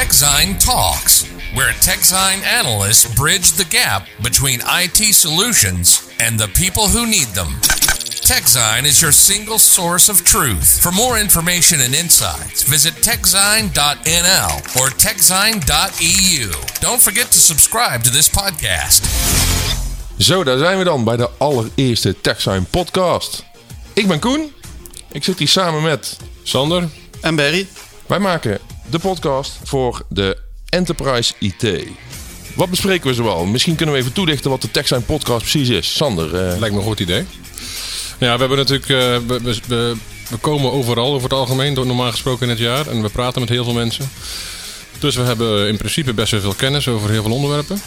TechZine 0.00 0.58
Talks, 0.58 1.26
where 1.52 1.72
TechZine 1.72 2.42
analysts 2.42 3.14
bridge 3.14 3.52
the 3.52 3.66
gap 3.66 4.06
between 4.22 4.60
IT 4.64 5.14
solutions 5.14 6.10
and 6.18 6.38
the 6.38 6.48
people 6.48 6.88
who 6.88 7.04
need 7.04 7.28
them. 7.34 7.48
TechZine 8.24 8.86
is 8.86 9.02
your 9.02 9.12
single 9.12 9.58
source 9.58 10.08
of 10.08 10.24
truth. 10.24 10.80
For 10.80 10.90
more 10.90 11.20
information 11.20 11.80
and 11.82 11.94
insights, 11.94 12.62
visit 12.62 12.94
techzine.nl 13.02 14.52
or 14.80 14.88
techzine.eu. 14.88 16.50
Don't 16.80 17.02
forget 17.02 17.26
to 17.32 17.38
subscribe 17.38 18.02
to 18.02 18.10
this 18.10 18.30
podcast. 18.30 19.04
Zo, 20.18 20.44
daar 20.44 20.58
zijn 20.58 20.78
we 20.78 20.84
dan 20.84 21.04
bij 21.04 21.16
de 21.16 21.30
allereerste 21.38 22.20
TechSign 22.20 22.66
podcast. 22.70 23.44
Ik 23.92 24.08
ben 24.08 24.18
Koen. 24.18 24.52
Ik 25.12 25.24
zit 25.24 25.38
hier 25.38 25.48
samen 25.48 25.82
met 25.82 26.16
Sander. 26.42 26.88
En 27.20 27.34
Barry. 27.36 27.66
Wij 28.06 28.18
maken 28.18 28.60
de 28.90 28.98
podcast 28.98 29.58
voor 29.64 30.02
de 30.08 30.36
Enterprise 30.68 31.32
IT. 31.38 31.86
Wat 32.54 32.70
bespreken 32.70 33.06
we 33.08 33.14
zoal? 33.14 33.44
Misschien 33.44 33.74
kunnen 33.74 33.94
we 33.94 34.00
even 34.00 34.12
toelichten 34.12 34.50
wat 34.50 34.62
de 34.62 34.70
TechSign 34.70 35.02
podcast 35.04 35.40
precies 35.40 35.68
is. 35.68 35.94
Sander. 35.96 36.34
eh, 36.34 36.58
Lijkt 36.58 36.74
me 36.74 36.80
een 36.80 36.86
goed 36.86 37.00
idee. 37.00 37.24
Ja, 38.18 38.32
we 38.34 38.40
hebben 38.40 38.58
natuurlijk. 38.58 38.88
eh, 38.88 39.36
we, 39.66 39.96
komen 40.40 40.72
overal 40.72 41.12
over 41.12 41.22
het 41.28 41.38
algemeen, 41.38 41.72
normaal 41.72 42.10
gesproken 42.10 42.42
in 42.42 42.48
het 42.48 42.58
jaar. 42.58 42.86
En 42.86 43.02
we 43.02 43.08
praten 43.08 43.40
met 43.40 43.50
heel 43.50 43.64
veel 43.64 43.72
mensen. 43.72 44.10
Dus 44.98 45.14
we 45.16 45.22
hebben 45.22 45.68
in 45.68 45.76
principe 45.76 46.14
best 46.14 46.30
wel 46.32 46.40
veel 46.40 46.54
kennis 46.54 46.88
over 46.88 47.10
heel 47.10 47.22
veel 47.22 47.32
onderwerpen. 47.34 47.80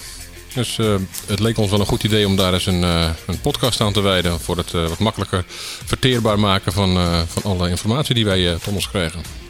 Dus 0.54 0.78
eh, 0.80 0.96
het 1.26 1.40
leek 1.40 1.58
ons 1.58 1.70
wel 1.70 1.80
een 1.80 1.86
goed 1.86 2.04
idee 2.04 2.28
om 2.28 2.36
daar 2.36 2.54
eens 2.54 2.66
een, 2.66 2.82
een 2.82 3.42
podcast 3.42 3.82
aan 3.82 3.94
te 3.94 4.02
wijden. 4.02 4.40
Voor 4.40 4.58
het 4.58 4.72
wat 4.72 5.00
makkelijker 5.00 5.44
verteerbaar 5.86 6.40
maken 6.40 6.72
van, 6.72 6.98
van 7.28 7.44
alle 7.44 7.70
informatie 7.70 8.16
die 8.16 8.26
wij 8.26 8.58
tot 8.64 8.74
ons 8.74 8.90
krijgen. 8.90 9.43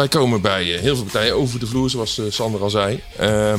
Wij 0.00 0.08
komen 0.08 0.40
bij 0.40 0.74
eh, 0.74 0.80
heel 0.80 0.94
veel 0.94 1.04
partijen 1.04 1.34
over 1.34 1.58
de 1.58 1.66
vloer, 1.66 1.90
zoals 1.90 2.18
eh, 2.18 2.24
Sander 2.28 2.62
al 2.62 2.70
zei. 2.70 3.00
Ehm, 3.18 3.58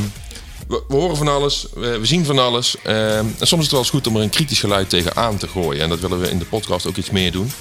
we, 0.67 0.83
horen 0.87 1.17
van 1.17 1.27
alles, 1.27 1.67
we, 1.73 1.99
zien 2.01 2.25
van 2.25 2.39
alles. 2.39 2.75
Ehm, 2.83 3.25
en 3.39 3.47
soms 3.47 3.51
is 3.51 3.61
het 3.61 3.71
wel 3.71 3.79
eens 3.79 3.89
goed 3.89 4.07
om 4.07 4.15
er 4.15 4.21
een 4.21 4.29
kritisch 4.29 4.59
geluid 4.59 4.89
tegenaan 4.89 5.37
te 5.37 5.47
gooien. 5.47 5.81
En 5.81 5.89
dat 5.89 5.99
willen 5.99 6.19
we 6.19 6.29
in 6.29 6.39
de 6.39 6.45
podcast 6.45 6.87
ook 6.87 6.95
iets 6.95 7.09
meer 7.09 7.31
doen. 7.31 7.51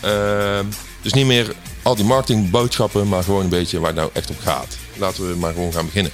Ehm, 0.00 0.64
dus 1.02 1.12
niet 1.12 1.26
meer 1.26 1.54
al 1.82 1.94
die 1.94 2.04
marketingboodschappen, 2.04 3.08
maar 3.08 3.22
gewoon 3.22 3.42
een 3.42 3.48
beetje 3.48 3.78
waar 3.78 3.90
het 3.90 3.98
nou 3.98 4.10
echt 4.12 4.30
om 4.30 4.36
gaat. 4.38 4.76
Laten 4.96 5.28
we 5.28 5.36
maar 5.36 5.52
gewoon 5.52 5.72
gaan 5.72 5.86
beginnen. 5.86 6.12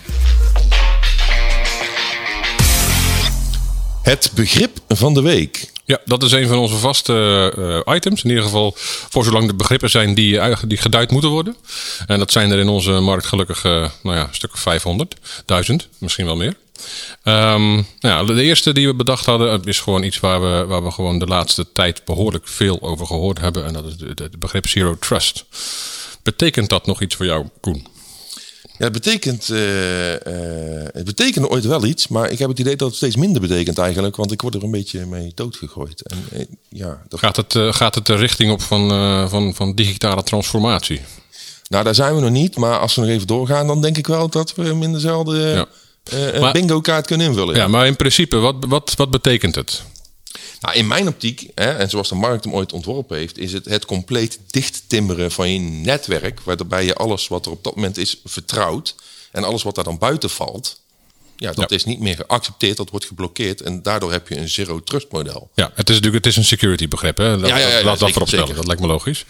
Het 4.03 4.31
begrip 4.35 4.79
van 4.89 5.15
de 5.15 5.23
week. 5.23 5.73
Ja, 5.87 5.99
dat 6.05 6.23
is 6.23 6.33
een 6.33 6.49
van 6.49 6.59
onze 6.59 6.77
vaste 6.77 7.83
eh, 7.87 7.95
items. 7.95 8.23
In 8.23 8.29
ieder 8.29 8.45
geval 8.45 8.73
voor 8.77 9.25
zolang 9.25 9.47
de 9.47 9.55
begrippen 9.55 9.91
zijn 9.91 10.15
die, 10.15 10.39
eh, 10.39 10.59
die 10.67 10.79
geduid 10.79 11.11
moeten 11.11 11.31
worden. 11.31 11.57
En 12.07 12.19
dat 12.19 12.33
zijn 12.33 12.51
er 12.51 12.59
in 12.59 12.69
onze 12.69 12.91
markt 12.91 13.27
gelukkig 13.27 13.65
eh, 13.65 13.91
nou 14.03 14.17
ja, 14.17 14.23
een 14.29 14.35
stuk 14.35 14.53
of 14.53 14.61
500, 14.61 15.17
1000, 15.47 15.89
misschien 15.99 16.25
wel 16.25 16.37
meer. 16.37 16.57
Ehm, 17.23 17.75
nou 17.75 17.85
ja, 18.01 18.25
de 18.25 18.43
eerste 18.43 18.73
die 18.73 18.87
we 18.87 18.95
bedacht 18.95 19.27
hadden 19.27 19.65
is 19.65 19.81
gewoon 19.81 20.03
iets 20.03 20.21
waar 20.21 20.41
we, 20.41 20.65
waar 20.65 20.85
we 20.85 20.91
gewoon 20.91 21.19
de 21.19 21.27
laatste 21.27 21.73
tijd 21.73 22.05
behoorlijk 22.05 22.49
veel 22.49 22.83
over 22.83 23.07
gehoord 23.07 23.41
hebben. 23.41 23.67
En 23.67 23.73
dat 23.73 23.85
is 23.85 23.95
het 24.15 24.39
begrip 24.39 24.69
Zero 24.69 24.97
Trust. 24.99 25.45
Betekent 26.23 26.69
dat 26.69 26.87
nog 26.87 27.03
iets 27.03 27.15
voor 27.15 27.27
jou, 27.27 27.47
Koen? 27.61 27.87
Ja, 28.79 28.85
het 28.85 28.93
betekent, 28.93 29.51
eh, 29.51 30.15
eh, 30.15 30.89
het 30.93 31.05
betekende 31.05 31.49
ooit 31.49 31.65
wel 31.65 31.85
iets, 31.85 32.09
maar 32.09 32.31
ik 32.31 32.39
heb 32.39 32.49
het 32.49 32.59
idee 32.59 32.77
dat 32.77 32.89
het 32.89 32.97
steeds 32.97 33.17
minder 33.17 33.41
betekent 33.41 33.79
eigenlijk, 33.79 34.17
want 34.17 34.33
ik 34.33 34.43
word 34.43 34.55
er 34.55 34.63
een 34.63 34.71
beetje 34.71 35.07
mee 35.07 35.33
doodgegooid. 35.35 36.03
En, 36.03 36.25
eh, 36.33 36.45
ja, 36.69 37.03
dat, 37.09 37.19
Gaat 37.21 37.37
het, 37.37 37.57
gaat 37.57 37.95
het 37.95 38.07
de 38.07 38.15
richting 38.15 38.51
op 38.53 38.63
van, 38.63 38.89
van, 39.29 39.55
van 39.55 39.75
digitale 39.75 40.23
transformatie? 40.23 41.01
nou, 41.69 41.85
daar 41.85 41.95
zijn 41.95 42.15
we 42.15 42.21
nog 42.21 42.31
niet, 42.31 42.57
maar 42.57 42.79
als 42.79 42.95
we 42.95 43.01
nog 43.01 43.11
even 43.11 43.27
doorgaan, 43.27 43.67
dan 43.67 43.81
denk 43.81 43.97
ik 43.97 44.07
wel 44.07 44.29
dat 44.29 44.55
we 44.55 44.65
hem 44.65 44.83
in 44.83 44.93
dezelfde 44.93 45.39
Ja. 45.39 45.67
een 46.33 46.53
bingo 46.53 46.81
kaart 46.81 47.07
kunnen 47.07 47.27
invullen. 47.27 47.57
Ja, 47.57 47.69
maar 47.69 47.87
in 47.87 47.97
principe, 47.97 48.37
wat, 48.37 48.55
wat, 48.69 48.95
wat 48.97 49.11
betekent 49.11 49.55
het? 49.55 49.83
Nou, 50.61 50.77
in 50.77 50.87
mijn 50.87 51.09
optiek, 51.09 51.51
hè, 51.55 51.73
en 51.73 51.91
zoals 51.91 52.09
de 52.09 52.15
markt 52.15 52.45
hem 52.45 52.55
ooit 52.55 52.73
ontworpen 52.73 53.17
heeft, 53.17 53.39
is 53.39 53.53
het 53.53 53.65
het 53.65 53.85
compleet 53.85 54.39
dichttimmeren 54.47 55.31
van 55.31 55.53
je 55.53 55.59
netwerk, 55.59 56.41
waarbij 56.41 56.85
je 56.85 56.95
alles 56.95 57.29
wat 57.29 57.47
er 57.47 57.53
op 57.53 57.65
dat 57.65 57.75
moment 57.75 57.97
is 57.97 58.21
vertrouwt 58.25 58.95
en 59.33 59.45
alles 59.45 59.63
wat 59.63 59.75
daar 59.75 59.85
dan 59.85 59.99
buiten 59.99 60.31
valt, 60.31 60.81
ja, 61.45 61.53
dat 61.53 61.71
Ja. 61.71 61.77
is 61.77 61.85
niet 61.85 62.01
meer 62.01 62.15
geaccepteerd, 62.17 62.77
dat 62.77 62.91
wordt 62.91 63.07
geblokkeerd 63.07 63.61
en 63.61 63.83
daardoor 63.83 64.13
heb 64.13 64.29
je 64.29 64.37
een 64.37 64.49
zero 64.49 64.81
trust 64.83 65.07
model. 65.11 65.51
Ja, 65.55 65.71
het 65.75 65.89
is 65.89 65.95
natuurlijk 65.95 66.25
het 66.25 66.33
is 66.33 66.37
een 66.39 66.45
security 66.45 66.89
begrip. 66.89 67.17
Hè? 67.17 67.37
Laat, 67.37 67.49
Ja, 67.49 67.57
laat 67.57 67.85
dat 67.85 67.99
zeker, 67.99 67.99
voorop 67.99 68.27
stellen. 68.29 68.47
zeker. 68.47 68.55
Dat 68.57 68.67
lijkt 68.67 68.81
me 68.83 68.87
logisch. 68.89 69.25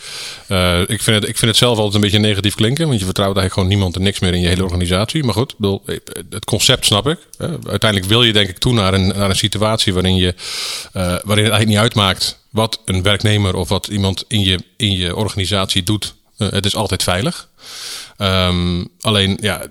Eh, 0.47 0.81
ik, 0.81 1.03
vind 1.03 1.21
het, 1.21 1.29
ik 1.29 1.37
vind 1.39 1.51
het 1.51 1.57
zelf 1.57 1.77
altijd 1.77 1.95
een 1.95 2.01
beetje 2.01 2.19
negatief 2.19 2.55
klinken. 2.55 2.87
Want 2.87 2.99
je 2.99 3.05
vertrouwt 3.05 3.37
eigenlijk 3.37 3.55
gewoon 3.55 3.69
niemand 3.69 3.97
en 3.97 4.03
niks 4.03 4.19
meer 4.19 4.35
in 4.35 4.41
je 4.41 4.49
hele 4.49 4.63
organisatie. 4.65 5.25
Maar 5.25 5.35
goed, 5.35 5.55
bedoel, 5.57 5.83
eh, 5.87 5.97
het 6.31 6.45
concept 6.45 6.87
snap 6.87 7.09
ik. 7.09 7.19
Uiteindelijk 7.67 8.05
wil 8.05 8.23
je 8.23 8.33
denk 8.33 8.49
ik 8.49 8.59
toe 8.59 8.73
naar 8.73 8.95
een, 8.95 9.07
naar 9.07 9.31
een 9.31 9.37
situatie 9.37 9.93
waarin, 9.95 10.17
je, 10.17 10.35
eh, 10.93 11.03
waarin 11.03 11.21
het 11.25 11.53
eigenlijk 11.53 11.67
niet 11.67 11.79
uitmaakt 11.79 12.39
wat 12.51 12.81
een 12.85 13.03
werknemer 13.03 13.55
of 13.57 13.69
wat 13.69 13.87
iemand 13.87 14.25
in 14.29 14.41
je, 14.41 14.59
in 14.77 14.91
je 14.97 15.17
organisatie 15.17 15.83
doet. 15.83 16.15
Het 16.37 16.67
is 16.67 16.77
altijd 16.77 17.03
veilig. 17.03 17.49
Ehm, 18.17 18.85
alleen, 19.01 19.39
ja, 19.41 19.63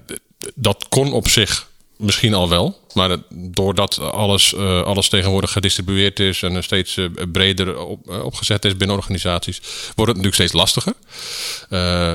dat 0.55 0.85
kon 0.89 1.13
op 1.13 1.27
zich 1.27 1.67
misschien 2.03 2.33
al 2.33 2.49
wel. 2.49 2.79
Maar 2.93 3.09
het- 3.09 3.23
doordat 3.29 3.99
alles, 3.99 4.53
eh, 4.53 4.83
alles 4.83 5.09
tegenwoordig 5.09 5.51
gedistribueerd 5.51 6.19
is 6.19 6.41
en 6.41 6.55
er 6.55 6.63
steeds 6.63 6.97
eh, 6.97 7.05
breder 7.31 7.77
op, 7.79 8.09
eh, 8.09 8.23
opgezet 8.25 8.65
is 8.65 8.77
binnen 8.77 8.97
organisaties, 8.97 9.57
wordt 9.95 10.11
het 10.11 10.21
natuurlijk 10.21 10.35
steeds 10.35 10.53
lastiger. 10.53 10.93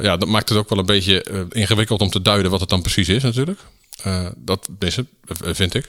Ja, 0.05 0.17
dat 0.17 0.29
maakt 0.29 0.49
het 0.49 0.59
ook 0.59 0.69
wel 0.69 0.79
een 0.79 0.87
beetje 0.87 1.47
ingewikkeld 1.51 2.01
om 2.01 2.11
te 2.11 2.23
duiden 2.23 2.51
wat 2.51 2.61
het 2.61 2.69
dan 2.69 2.83
precies 2.83 3.09
is, 3.09 3.23
natuurlijk. 3.23 3.61
Dat 4.37 4.69
is 4.79 4.97
het, 4.97 5.07
vind 5.43 5.75
ik. 5.75 5.87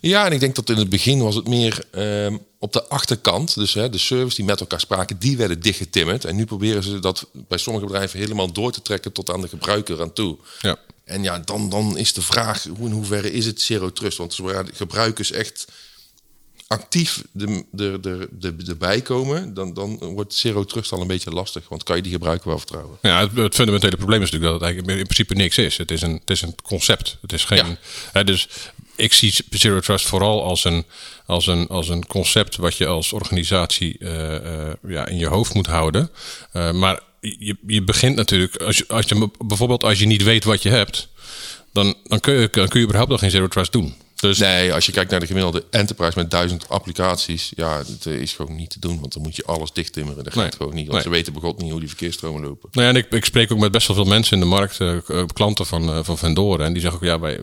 Ja, 0.00 0.26
en 0.26 0.32
ik 0.32 0.40
denk 0.40 0.54
dat 0.54 0.70
in 0.70 0.76
het 0.76 0.88
begin 0.88 1.22
was 1.22 1.34
het 1.34 1.48
meer 1.48 1.84
ehm, 1.90 2.36
op 2.58 2.72
de 2.72 2.88
achterkant. 2.88 3.54
Dus 3.54 3.74
hè, 3.74 3.90
de 3.90 3.98
servers 3.98 4.34
die 4.34 4.44
met 4.44 4.60
elkaar 4.60 4.80
spraken, 4.80 5.18
die 5.18 5.36
werden 5.36 5.60
dichtgetimmerd. 5.60 6.24
En 6.24 6.36
nu 6.36 6.44
proberen 6.44 6.82
ze 6.82 6.98
dat 6.98 7.26
bij 7.32 7.58
sommige 7.58 7.86
bedrijven 7.86 8.18
helemaal 8.18 8.52
door 8.52 8.72
te 8.72 8.82
trekken 8.82 9.12
tot 9.12 9.30
aan 9.30 9.40
de 9.40 9.48
gebruiker 9.48 10.00
aan 10.00 10.12
toe. 10.12 10.36
Ja. 10.60 10.76
En 11.04 11.22
ja, 11.22 11.38
dan, 11.38 11.68
dan 11.68 11.98
is 11.98 12.12
de 12.12 12.22
vraag, 12.22 12.62
hoe 12.62 12.86
in 12.86 12.92
hoeverre 12.92 13.32
is 13.32 13.46
het 13.46 13.60
zero 13.60 13.92
trust? 13.92 14.18
Want 14.18 14.34
zodra 14.34 14.62
de 14.62 14.72
gebruikers 14.74 15.30
echt 15.30 15.66
actief 16.66 17.22
de, 17.32 17.64
de, 17.70 17.98
de, 18.00 18.28
de, 18.30 18.54
erbij 18.66 19.00
komen, 19.00 19.54
dan, 19.54 19.74
dan 19.74 19.98
wordt 19.98 20.34
zero 20.34 20.64
trust 20.64 20.92
al 20.92 21.00
een 21.00 21.06
beetje 21.06 21.30
lastig. 21.30 21.68
Want 21.68 21.82
kan 21.82 21.96
je 21.96 22.02
die 22.02 22.12
gebruiker 22.12 22.48
wel 22.48 22.58
vertrouwen? 22.58 22.98
Ja, 23.02 23.20
het, 23.20 23.36
het 23.36 23.54
fundamentele 23.54 23.96
probleem 23.96 24.22
is 24.22 24.30
natuurlijk 24.30 24.52
dat 24.52 24.60
het 24.60 24.70
eigenlijk 24.70 24.98
in 24.98 25.14
principe 25.14 25.34
niks 25.34 25.58
is. 25.58 25.76
Het 25.76 25.90
is 25.90 26.02
een, 26.02 26.12
het 26.12 26.30
is 26.30 26.42
een 26.42 26.54
concept. 26.62 27.18
Het 27.20 27.32
is 27.32 27.44
geen. 27.44 27.66
Ja. 27.66 27.76
Hè, 28.12 28.24
dus 28.24 28.48
ik 28.96 29.12
zie 29.12 29.34
Zero 29.50 29.80
Trust 29.80 30.06
vooral 30.06 30.44
als 30.44 30.64
een, 30.64 30.84
als 31.26 31.46
een, 31.46 31.68
als 31.68 31.88
een 31.88 32.06
concept 32.06 32.56
wat 32.56 32.76
je 32.76 32.86
als 32.86 33.12
organisatie 33.12 33.98
eh, 33.98 34.36
eh, 34.36 34.74
ja, 34.86 35.06
in 35.06 35.18
je 35.18 35.26
hoofd 35.26 35.54
moet 35.54 35.66
houden. 35.66 36.10
Eh, 36.52 36.72
maar 36.72 37.00
je, 37.38 37.56
je 37.66 37.82
begint 37.82 38.16
natuurlijk, 38.16 38.56
als 38.56 38.76
je, 38.78 38.84
als 38.88 39.06
je, 39.08 39.28
bijvoorbeeld 39.44 39.84
als 39.84 39.98
je 39.98 40.06
niet 40.06 40.22
weet 40.22 40.44
wat 40.44 40.62
je 40.62 40.68
hebt, 40.68 41.08
dan, 41.72 41.94
dan, 42.04 42.20
kun, 42.20 42.34
je, 42.34 42.48
dan 42.52 42.68
kun 42.68 42.78
je 42.78 42.84
überhaupt 42.84 43.10
nog 43.10 43.20
geen 43.20 43.30
Zero 43.30 43.48
Trust 43.48 43.72
doen. 43.72 43.94
Dus 44.16 44.38
Nee, 44.38 44.72
als 44.72 44.86
je 44.86 44.92
kijkt 44.92 45.10
naar 45.10 45.20
de 45.20 45.26
gemiddelde 45.26 45.64
enterprise 45.70 46.18
met 46.18 46.30
duizend 46.30 46.68
applicaties, 46.68 47.52
ja, 47.56 47.78
het 47.78 48.06
eh, 48.06 48.12
is 48.20 48.32
gewoon 48.32 48.56
niet 48.56 48.70
te 48.70 48.78
doen. 48.78 49.00
Want 49.00 49.12
dan 49.12 49.22
moet 49.22 49.36
je 49.36 49.44
alles 49.44 49.72
dichttimmeren. 49.72 50.24
Dat 50.24 50.32
gaat 50.32 50.42
Nee. 50.42 50.52
gewoon 50.56 50.74
niet. 50.74 50.82
Want 50.88 50.92
Nee. 50.92 51.02
ze 51.02 51.08
weten 51.08 51.32
begot 51.32 51.60
niet 51.60 51.70
hoe 51.70 51.80
die 51.80 51.88
verkeersstromen 51.88 52.42
lopen. 52.42 52.68
Nou 52.72 52.86
ja, 52.86 52.92
en 52.92 52.98
ik, 52.98 53.10
ik 53.10 53.24
spreek 53.24 53.52
ook 53.52 53.58
met 53.58 53.72
best 53.72 53.86
wel 53.86 53.96
veel 53.96 54.04
mensen 54.04 54.34
in 54.34 54.40
de 54.42 54.48
markt, 54.48 54.80
eh, 54.80 54.96
eh, 55.08 55.24
klanten 55.32 55.66
van, 55.66 56.04
van 56.04 56.18
vendoren. 56.18 56.66
En 56.66 56.72
die 56.72 56.82
zeggen 56.82 57.00
ook, 57.00 57.06
ja, 57.06 57.20
wij, 57.20 57.38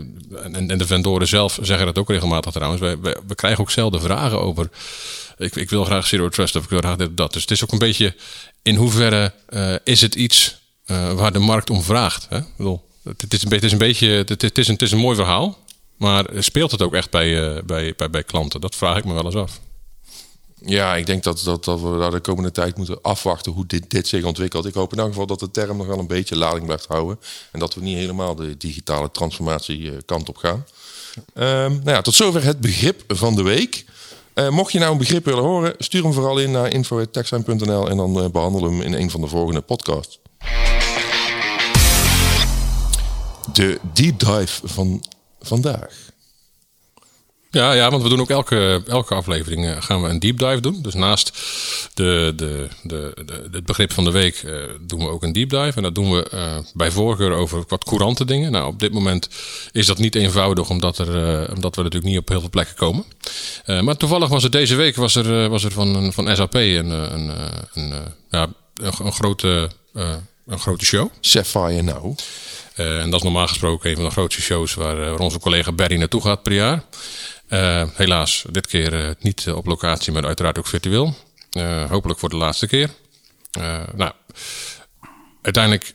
en, 0.54 0.70
en 0.70 0.78
de 0.78 0.86
vendoren 0.88 1.28
zelf 1.28 1.60
zeggen 1.62 1.86
dat 1.86 1.98
ook 1.98 2.10
regelmatig 2.10 2.52
trouwens. 2.54 2.82
Wij, 2.82 3.00
wij- 3.00 3.18
we 3.28 3.36
krijgen 3.36 3.60
ook 3.62 3.72
zelden 3.72 4.02
vragen 4.02 4.42
over, 4.42 4.70
ik, 5.38 5.56
ik 5.56 5.70
wil 5.70 5.86
graag 5.86 6.08
Zero 6.08 6.30
Trust 6.30 6.56
of 6.56 6.64
ik 6.64 6.70
wil 6.70 6.80
graag 6.80 6.96
dit 6.98 7.18
dat. 7.18 7.34
Dus 7.34 7.42
het 7.42 7.52
is 7.52 7.64
ook 7.64 7.72
een 7.72 7.78
beetje, 7.80 8.16
in 8.62 8.76
hoeverre 8.76 9.34
eh, 9.46 9.76
is 9.84 10.02
het 10.02 10.16
iets 10.16 10.62
eh, 10.86 11.14
waar 11.14 11.32
de 11.32 11.40
markt 11.40 11.70
om 11.70 11.82
vraagt? 11.82 12.26
Hè? 12.30 12.38
Ik 12.38 12.56
bedoel, 12.58 12.82
het, 13.04 13.34
is 13.34 13.44
is 13.44 13.72
een 13.72 13.78
beetje, 13.78 14.08
het, 14.08 14.58
is 14.58 14.68
een, 14.68 14.74
het 14.74 14.82
is 14.82 14.92
een 14.92 14.98
mooi 14.98 15.16
verhaal. 15.16 15.58
Maar 15.98 16.26
speelt 16.40 16.72
het 16.72 16.82
ook 16.82 16.94
echt 16.94 17.10
bij, 17.10 17.56
eh, 17.56 17.64
bij, 17.64 17.94
bij, 17.98 18.10
bij 18.10 18.24
klanten? 18.24 18.62
Dat 18.62 18.76
vraag 18.76 18.98
ik 18.98 19.06
me 19.06 19.14
wel 19.14 19.26
eens 19.26 19.36
af. 19.36 19.60
Ja, 20.66 20.96
ik 20.96 21.06
denk 21.06 21.24
dat, 21.24 21.42
dat, 21.44 21.66
dat 21.66 21.82
we 21.82 22.10
de 22.12 22.20
komende 22.20 22.52
tijd 22.52 22.78
moeten 22.78 23.02
afwachten 23.02 23.52
hoe 23.52 23.66
dit, 23.66 23.90
dit 23.90 24.08
zich 24.08 24.24
ontwikkelt. 24.24 24.66
Ik 24.66 24.74
hoop 24.74 24.94
in 24.94 25.00
elk 25.00 25.08
geval 25.08 25.26
dat 25.26 25.40
de 25.40 25.52
term 25.52 25.78
nog 25.78 25.88
wel 25.88 26.00
een 26.00 26.08
beetje 26.08 26.38
lading 26.38 26.66
blijft 26.66 26.86
houden. 26.86 27.20
En 27.52 27.60
dat 27.60 27.74
we 27.74 27.82
niet 27.82 27.98
helemaal 27.98 28.36
de 28.36 28.58
digitale 28.58 29.12
transformatie 29.12 30.04
kant 30.06 30.30
op 30.30 30.38
gaan. 30.38 30.66
Ehm, 31.34 31.72
nou 31.72 31.90
ja, 31.90 32.02
tot 32.02 32.14
zover 32.14 32.44
het 32.44 32.60
begrip 32.60 33.04
van 33.08 33.36
de 33.36 33.44
week. 33.44 33.86
Eh, 34.40 34.50
mocht 34.50 34.72
je 34.72 34.80
nou 34.80 34.92
een 34.92 34.98
begrip 34.98 35.26
willen 35.26 35.44
horen, 35.44 35.74
stuur 35.78 36.04
hem 36.04 36.14
vooral 36.14 36.38
in 36.38 36.52
naar 36.52 36.74
info.techsign.nl 36.74 37.90
en 37.90 37.98
dan 37.98 38.24
eh, 38.24 38.30
behandelen 38.30 38.70
we 38.70 38.76
hem 38.76 38.94
in 38.94 39.02
een 39.02 39.10
van 39.10 39.22
de 39.22 39.28
volgende 39.28 39.62
podcasts. 39.62 40.20
De 43.54 43.80
deep 43.94 44.20
dive 44.20 44.68
van 44.68 45.04
vandaag. 45.40 45.94
Ja, 47.52 47.72
ja, 47.72 47.90
want 47.90 48.04
we 48.04 48.10
doen 48.10 48.20
ook 48.20 48.30
elke, 48.30 48.84
elke 48.88 49.16
aflevering 49.16 49.66
uh, 49.66 49.82
gaan 49.82 50.02
we 50.02 50.10
een 50.10 50.20
deep 50.20 50.38
dive 50.38 50.62
doen. 50.62 50.82
Dus 50.82 50.94
naast 50.94 51.32
de, 52.00 52.34
de, 52.36 52.68
de, 52.84 53.14
de 53.26 53.50
het 53.52 53.66
begrip 53.66 53.94
van 53.94 54.04
de 54.04 54.12
week 54.12 54.42
uh, 54.42 54.64
doen 54.82 55.00
we 55.00 55.10
ook 55.10 55.24
een 55.24 55.32
deep 55.32 55.50
dive. 55.50 55.72
En 55.76 55.84
dat 55.84 55.96
doen 55.96 56.12
we 56.12 56.32
uh, 56.34 56.58
bij 56.74 56.92
voorkeur 56.92 57.32
over 57.32 57.64
wat 57.68 57.84
courante 57.84 58.26
dingen. 58.26 58.52
Nou, 58.52 58.68
op 58.68 58.80
dit 58.80 58.92
moment 58.92 59.30
is 59.72 59.86
dat 59.86 59.98
niet 59.98 60.16
eenvoudig, 60.16 60.70
omdat, 60.70 60.98
er, 60.98 61.08
omdat 61.56 61.76
we 61.76 61.82
natuurlijk 61.82 62.12
niet 62.12 62.22
op 62.22 62.30
heel 62.30 62.40
veel 62.40 62.50
plekken 62.50 62.76
komen. 62.76 63.06
maar 63.86 63.98
toevallig 63.98 64.30
was 64.30 64.44
er 64.44 64.52
deze 64.52 64.76
week 64.76 64.96
was 64.96 65.16
er, 65.16 65.50
was 65.50 65.64
er 65.64 65.72
van, 65.72 66.14
van 66.14 66.36
SAP 66.36 66.54
een, 66.54 66.90
een, 66.90 67.32
een, 67.74 67.94
ja, 68.30 68.48
een, 68.76 68.94
een 69.04 69.14
grote, 69.14 69.70
een 70.46 70.60
grote 70.60 70.86
show. 70.86 71.10
Sapphire 71.20 71.82
Now. 71.82 72.18
Uh, 72.76 73.02
en 73.02 73.10
dat 73.10 73.20
is 73.20 73.24
normaal 73.26 73.48
gesproken 73.48 73.90
een 73.90 73.96
van 73.96 74.06
de 74.06 74.12
grootste 74.12 74.42
shows 74.42 74.74
waar, 74.74 74.96
waar 74.96 75.20
onze 75.20 75.40
collega 75.40 75.72
Barry 75.72 75.98
naartoe 75.98 76.22
gaat 76.22 76.44
per 76.44 76.54
jaar. 76.54 76.84
Helaas, 77.94 78.44
dit 78.52 78.68
keer 78.68 79.16
niet 79.20 79.48
op 79.52 79.66
locatie, 79.66 80.14
maar 80.14 80.26
uiteraard 80.26 80.58
ook 80.58 80.68
virtueel. 80.68 81.16
Uh, 81.52 81.90
hopelijk 81.90 82.20
voor 82.20 82.30
de 82.30 82.36
laatste 82.36 82.68
keer. 82.68 82.90
nou, 83.96 84.12
uiteindelijk 85.42 85.94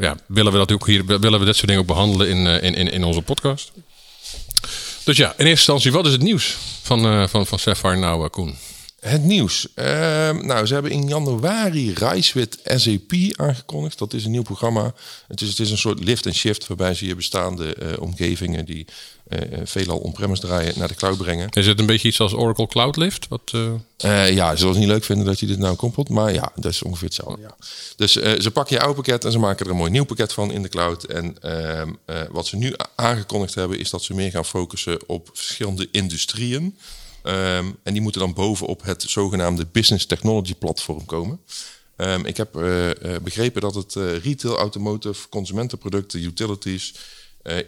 ja, 0.00 0.16
willen 0.26 0.52
we 0.52 0.58
dat 0.58 0.72
ook 0.72 0.86
hier, 0.86 1.06
willen 1.06 1.38
we 1.38 1.44
dit 1.44 1.54
soort 1.54 1.66
dingen 1.66 1.82
ook 1.82 1.88
behandelen 1.88 2.28
in, 2.28 2.46
in, 2.46 2.74
in, 2.74 2.90
in 2.90 3.04
onze 3.04 3.22
podcast. 3.22 3.72
Dus 5.04 5.16
ja, 5.16 5.26
in 5.26 5.46
eerste 5.46 5.48
instantie, 5.48 5.92
wat 5.92 6.06
is 6.06 6.12
het 6.12 6.22
nieuws 6.22 6.56
van, 6.82 7.28
van, 7.28 7.46
van 7.46 7.58
Sapphire 7.58 7.96
nou, 7.96 8.28
Koen? 8.28 8.56
Het 9.00 9.24
nieuws. 9.24 9.66
Uh, 9.74 9.84
nou, 10.30 10.66
ze 10.66 10.72
hebben 10.72 10.92
in 10.92 11.08
januari 11.08 11.92
Rise 11.94 12.38
with 12.38 12.58
SAP 12.64 13.12
aangekondigd. 13.36 13.98
Dat 13.98 14.12
is 14.12 14.24
een 14.24 14.30
nieuw 14.30 14.42
programma. 14.42 14.94
Het 15.28 15.40
is, 15.40 15.48
het 15.48 15.58
is 15.58 15.70
een 15.70 15.78
soort 15.78 16.04
lift 16.04 16.26
en 16.26 16.34
shift 16.34 16.66
waarbij 16.66 16.94
ze 16.94 17.06
je 17.06 17.14
bestaande 17.14 17.76
uh, 17.82 18.00
omgevingen 18.00 18.64
die 18.64 18.86
uh, 19.28 19.38
veelal 19.64 19.98
on-premise 19.98 20.40
draaien 20.40 20.78
naar 20.78 20.88
de 20.88 20.94
cloud 20.94 21.16
brengen. 21.16 21.48
Is 21.50 21.66
het 21.66 21.78
een 21.78 21.86
beetje 21.86 22.08
iets 22.08 22.20
als 22.20 22.34
Oracle 22.34 22.66
Cloud 22.66 22.96
Lift? 22.96 23.28
Wat, 23.28 23.50
ja, 24.00 24.50
ze 24.50 24.56
zullen 24.56 24.72
het 24.72 24.78
niet 24.78 24.88
leuk 24.88 25.04
vinden 25.04 25.26
dat 25.26 25.40
je 25.40 25.46
dit 25.46 25.58
nou 25.58 25.76
koppelt, 25.76 26.08
maar 26.08 26.32
ja, 26.32 26.52
dat 26.54 26.72
is 26.72 26.82
ongeveer 26.82 27.08
hetzelfde. 27.08 27.40
Ja. 27.42 27.56
Dus 27.96 28.12
ze 28.12 28.50
pakken 28.52 28.76
je 28.76 28.82
oude 28.82 28.96
pakket 28.96 29.24
en 29.24 29.32
ze 29.32 29.38
maken 29.38 29.64
er 29.64 29.70
een 29.70 29.78
mooi 29.78 29.90
nieuw 29.90 30.04
pakket 30.04 30.32
van 30.32 30.52
in 30.52 30.62
de 30.62 30.68
cloud. 30.68 31.04
En 31.04 31.36
ehm, 31.40 31.90
wat 32.30 32.46
ze 32.46 32.56
nu 32.56 32.74
aangekondigd 32.94 33.54
hebben 33.54 33.78
is 33.78 33.90
dat 33.90 34.02
ze 34.02 34.14
meer 34.14 34.30
gaan 34.30 34.44
focussen 34.44 34.98
op 35.06 35.30
verschillende 35.32 35.88
industrieën. 35.90 36.76
Um, 37.24 37.76
en 37.82 37.92
die 37.92 38.00
moeten 38.00 38.20
dan 38.20 38.34
bovenop 38.34 38.82
het 38.82 39.02
zogenaamde 39.02 39.66
Business 39.72 40.06
Technology 40.06 40.54
Platform 40.54 41.04
komen. 41.04 41.40
Um, 41.96 42.24
ik 42.24 42.36
heb 42.36 42.56
uh, 42.56 42.90
begrepen 43.22 43.60
dat 43.60 43.74
het 43.74 43.94
uh, 43.94 44.16
retail, 44.16 44.58
automotive, 44.58 45.28
consumentenproducten, 45.28 46.22
utilities, 46.22 46.94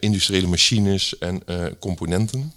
industriële 0.01 0.47
machines 0.47 1.19
en 1.19 1.43
componenten 1.79 2.53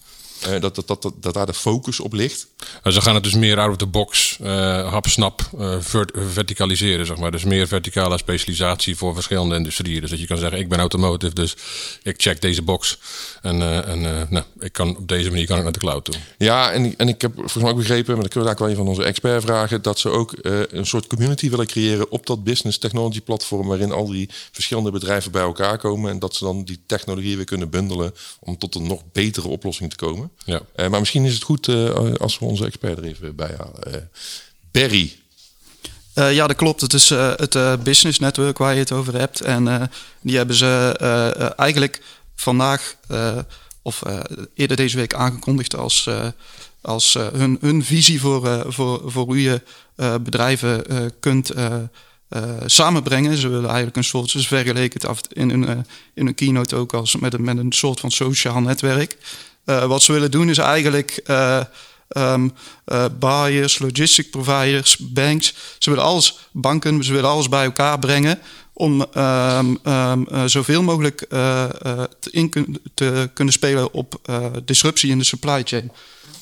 dat, 0.60 0.76
dat, 0.76 0.88
dat, 0.88 1.12
dat, 1.20 1.34
daar 1.34 1.46
de 1.46 1.54
focus 1.54 2.00
op 2.00 2.14
ligt. 2.14 2.48
ze 2.84 3.02
gaan 3.02 3.16
het 3.16 3.24
dus 3.24 3.34
meer 3.34 3.60
out 3.60 3.72
of 3.72 3.78
the 3.78 3.86
box, 3.86 4.38
uh, 4.42 4.92
hapsnap, 4.92 5.50
uh, 5.60 5.76
vert 5.80 6.12
verticaliseren, 6.16 7.06
zeg 7.06 7.18
maar. 7.18 7.32
Dus 7.32 7.44
meer 7.44 7.68
verticale 7.68 8.18
specialisatie 8.18 8.98
voor 8.98 9.14
verschillende 9.14 9.56
industrieën. 9.56 10.02
Dus 10.02 10.10
dat 10.10 10.20
je 10.20 10.28
kan 10.28 10.38
zeggen, 10.38 10.60
ik 10.60 10.70
ben 10.70 10.80
automotive, 10.80 11.34
dus 11.34 11.56
ik 12.04 12.22
check 12.22 12.42
deze 12.42 12.62
box. 12.62 12.98
En, 13.42 13.86
en 13.86 14.02
nou, 14.30 14.46
ik 14.60 14.74
kan, 14.74 14.98
op 14.98 15.08
deze 15.08 15.30
manier 15.30 15.46
kan 15.46 15.58
ik 15.58 15.64
naar 15.64 15.72
de 15.72 15.80
cloud 15.80 16.06
toe. 16.06 16.16
Ja, 16.38 16.72
en, 16.72 16.98
en 16.98 17.08
ik 17.08 17.22
heb 17.22 17.34
volgens 17.34 17.56
mij 17.56 17.72
ook 17.72 17.78
begrepen, 17.78 18.14
maar 18.14 18.24
dat 18.24 18.32
kunnen 18.32 18.50
we 18.50 18.56
daar 18.56 18.68
wel 18.68 18.70
een 18.70 18.84
van 18.84 18.88
onze 18.88 19.04
expert 19.04 19.44
vragen, 19.44 19.82
dat 19.82 20.00
ze 20.00 20.10
ook 20.10 20.34
een 20.42 20.86
soort 20.86 21.08
community 21.08 21.50
willen 21.50 21.68
creëren 21.68 22.12
op 22.12 22.26
dat 22.26 22.44
business 22.44 22.78
technology 22.78 23.22
platform, 23.22 23.68
waarin 23.68 23.92
al 23.92 24.08
die 24.08 24.30
verschillende 24.52 24.92
bedrijven 24.92 25.32
bij 25.32 25.42
elkaar 25.42 25.78
komen. 25.78 26.12
En 26.12 26.20
dat 26.20 26.36
ze 26.36 26.44
dan 26.44 26.64
die 26.64 26.80
technologie 26.86 27.36
weer 27.36 27.46
kunnen 27.46 27.70
bundelen 27.70 28.14
om 28.40 28.58
tot 28.58 28.76
een 28.76 28.88
nog 28.88 29.02
betere 29.12 29.48
oplossing 29.48 29.90
te 29.90 29.96
komen. 29.96 30.32
Ja. 30.46 30.62
Uh, 30.76 30.88
maar 30.88 31.00
misschien 31.00 31.26
is 31.26 31.34
het 31.34 31.44
goed 31.44 31.68
uh, 31.68 32.14
als 32.14 32.40
we 32.40 32.46
onze 32.46 32.66
expert 32.66 32.98
er 32.98 33.04
even 33.04 33.36
bij 33.36 33.56
halen. 33.58 33.82
Uh, 33.88 34.02
Barry. 34.72 35.16
ja, 36.14 36.48
dat 36.48 36.56
klopt. 36.56 36.82
Het 36.82 36.94
is 36.94 37.10
het 37.10 37.84
business 37.84 38.20
network 38.20 38.58
waar 38.58 38.74
je 38.74 38.80
het 38.80 38.92
over 38.92 39.20
hebt. 39.20 39.42
En 39.42 39.92
die 40.22 40.38
hebben 40.38 40.56
ze 40.56 40.94
eigenlijk 41.58 42.02
vandaag 42.36 42.96
of 43.82 44.02
eerder 44.56 44.78
deze 44.78 44.98
week 44.98 45.14
aangekondigd 45.14 45.76
als, 45.76 46.10
als 46.82 47.14
hun, 47.14 47.58
hun 47.62 47.84
visie 47.84 48.20
voor, 48.20 48.74
voor, 48.74 49.12
voor 49.12 49.26
hoe 49.26 49.42
je 49.42 49.62
bedrijven 50.22 50.84
kunt 51.20 51.52
samenbrengen. 52.66 53.38
Ze 53.38 53.48
willen 53.48 53.66
eigenlijk 53.66 53.98
een 53.98 54.04
soort, 54.04 54.30
ze 54.30 54.44
vergeleken 54.44 55.00
het 55.00 55.10
af 55.10 55.22
in 55.30 55.50
een, 55.50 55.86
in 56.14 56.36
keynote 56.36 56.76
ook 56.76 56.94
als 56.94 57.16
met 57.16 57.34
een, 57.34 57.44
met 57.44 57.58
een 57.58 57.72
soort 57.72 58.00
van 58.00 58.12
sociaal 58.12 58.62
netwerk. 58.62 59.18
Uh, 59.66 59.86
wat 59.86 60.02
ze 60.02 60.12
willen 60.12 60.32
doen 60.32 60.50
is 60.50 60.58
eigenlijk 60.58 61.24
um, 62.18 62.54
buyers, 63.20 63.80
logistic 63.80 64.32
providers, 64.32 64.98
banks. 64.98 65.54
Ze 65.78 65.90
willen 65.90 66.06
alles, 66.06 66.40
banken, 66.52 67.04
ze 67.04 67.14
willen 67.14 67.30
alles 67.30 67.50
bij 67.50 67.64
elkaar 67.64 68.00
brengen 68.00 68.40
om 68.74 69.06
um, 69.18 69.80
um, 69.84 70.50
zoveel 70.50 70.84
mogelijk 70.84 71.18
te, 71.28 72.10
in 72.32 72.80
te 72.94 73.30
kunnen 73.34 73.54
spelen 73.54 73.94
op 73.94 74.20
disruptie 74.66 75.12
in 75.12 75.18
de 75.18 75.24
supply 75.24 75.62
chain. 75.64 75.92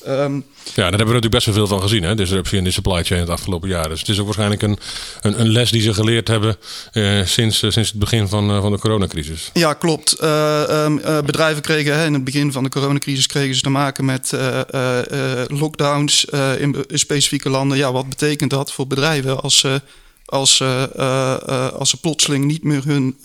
Um, 0.08 0.44
ja, 0.64 0.72
daar 0.74 0.84
hebben 0.84 0.98
we 0.98 1.04
natuurlijk 1.04 1.30
best 1.30 1.46
wel 1.46 1.54
veel 1.54 1.66
van 1.66 1.80
gezien, 1.80 2.02
hè? 2.02 2.14
disruptie 2.14 2.58
in 2.58 2.64
de 2.64 2.70
supply 2.70 3.04
chain 3.04 3.20
het 3.20 3.30
afgelopen 3.30 3.68
jaar. 3.68 3.88
Dus 3.88 4.00
het 4.00 4.08
is 4.08 4.18
ook 4.18 4.24
waarschijnlijk 4.24 4.62
een, 4.62 4.78
een, 5.20 5.40
een 5.40 5.48
les 5.48 5.70
die 5.70 5.80
ze 5.80 5.94
geleerd 5.94 6.28
hebben 6.28 6.56
uh, 6.92 7.24
sinds, 7.24 7.62
uh, 7.62 7.70
sinds 7.70 7.88
het 7.88 7.98
begin 7.98 8.28
van, 8.28 8.50
uh, 8.50 8.60
van 8.60 8.72
de 8.72 8.78
coronacrisis. 8.78 9.50
Ja, 9.52 9.72
klopt. 9.72 10.22
Um, 10.22 11.00
bedrijven 11.24 11.62
kregen 11.62 11.98
hè, 11.98 12.04
in 12.04 12.12
het 12.12 12.24
begin 12.24 12.52
van 12.52 12.62
de 12.62 12.68
coronacrisis 12.68 13.26
kregen 13.26 13.54
ze 13.54 13.60
te 13.60 13.70
maken 13.70 14.04
met 14.04 14.36
lockdowns 15.46 16.24
in, 16.58 16.58
in, 16.58 16.98
specifieke 16.98 17.48
landen. 17.48 17.78
Ja, 17.78 17.92
wat 17.92 18.08
betekent 18.08 18.50
dat 18.50 18.72
voor 18.72 18.86
bedrijven 18.86 19.40
als 19.40 19.58
ze 19.58 19.80
als, 20.24 20.62
als 21.72 21.90
ze 21.90 22.00
plotseling 22.00 22.44
niet 22.44 22.64
meer 22.64 22.84
hun, 22.84 23.16